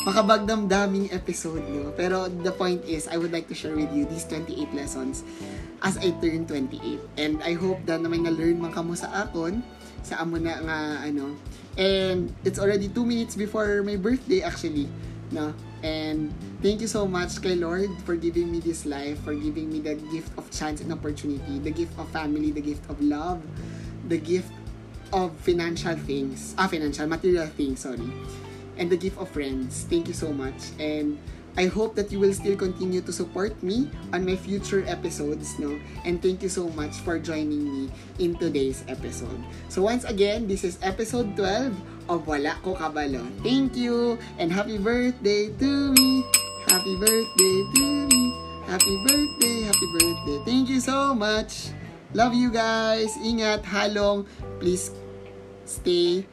[0.05, 1.89] Makabagdamdaming episode, no?
[1.97, 5.25] Pero the point is, I would like to share with you these 28 lessons
[5.81, 7.01] as I turn 28.
[7.17, 9.65] And I hope that na may na-learn man kamo sa akon,
[10.05, 10.79] sa amo na nga,
[11.09, 11.33] ano.
[11.81, 14.93] And it's already 2 minutes before my birthday actually,
[15.33, 15.57] no?
[15.85, 16.33] And
[16.65, 20.01] thank you so much kay Lord for giving me this life, for giving me the
[20.09, 23.45] gift of chance and opportunity, the gift of family, the gift of love,
[24.09, 24.49] the gift
[25.13, 28.09] of financial things, ah, financial, material things, sorry.
[28.81, 29.85] And the gift of friends.
[29.85, 30.73] Thank you so much.
[30.81, 31.21] And
[31.57, 35.79] I hope that you will still continue to support me on my future episodes, no?
[36.05, 37.83] And thank you so much for joining me
[38.19, 39.39] in today's episode.
[39.69, 43.23] So once again, this is episode 12 of Wala Ko Kabalo.
[43.47, 46.27] Thank you and happy birthday to me.
[46.67, 48.23] Happy birthday to me.
[48.67, 50.39] Happy birthday, happy birthday.
[50.43, 51.71] Thank you so much.
[52.15, 53.15] Love you guys.
[53.23, 54.27] Ingat, halong.
[54.59, 54.91] Please
[55.67, 56.27] stay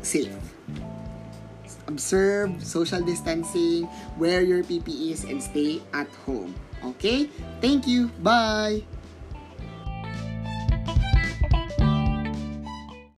[0.00, 0.51] safe.
[1.86, 6.54] Observe social distancing, wear your PPEs, and stay at home.
[6.84, 7.28] Okay?
[7.60, 8.08] Thank you.
[8.22, 8.82] Bye.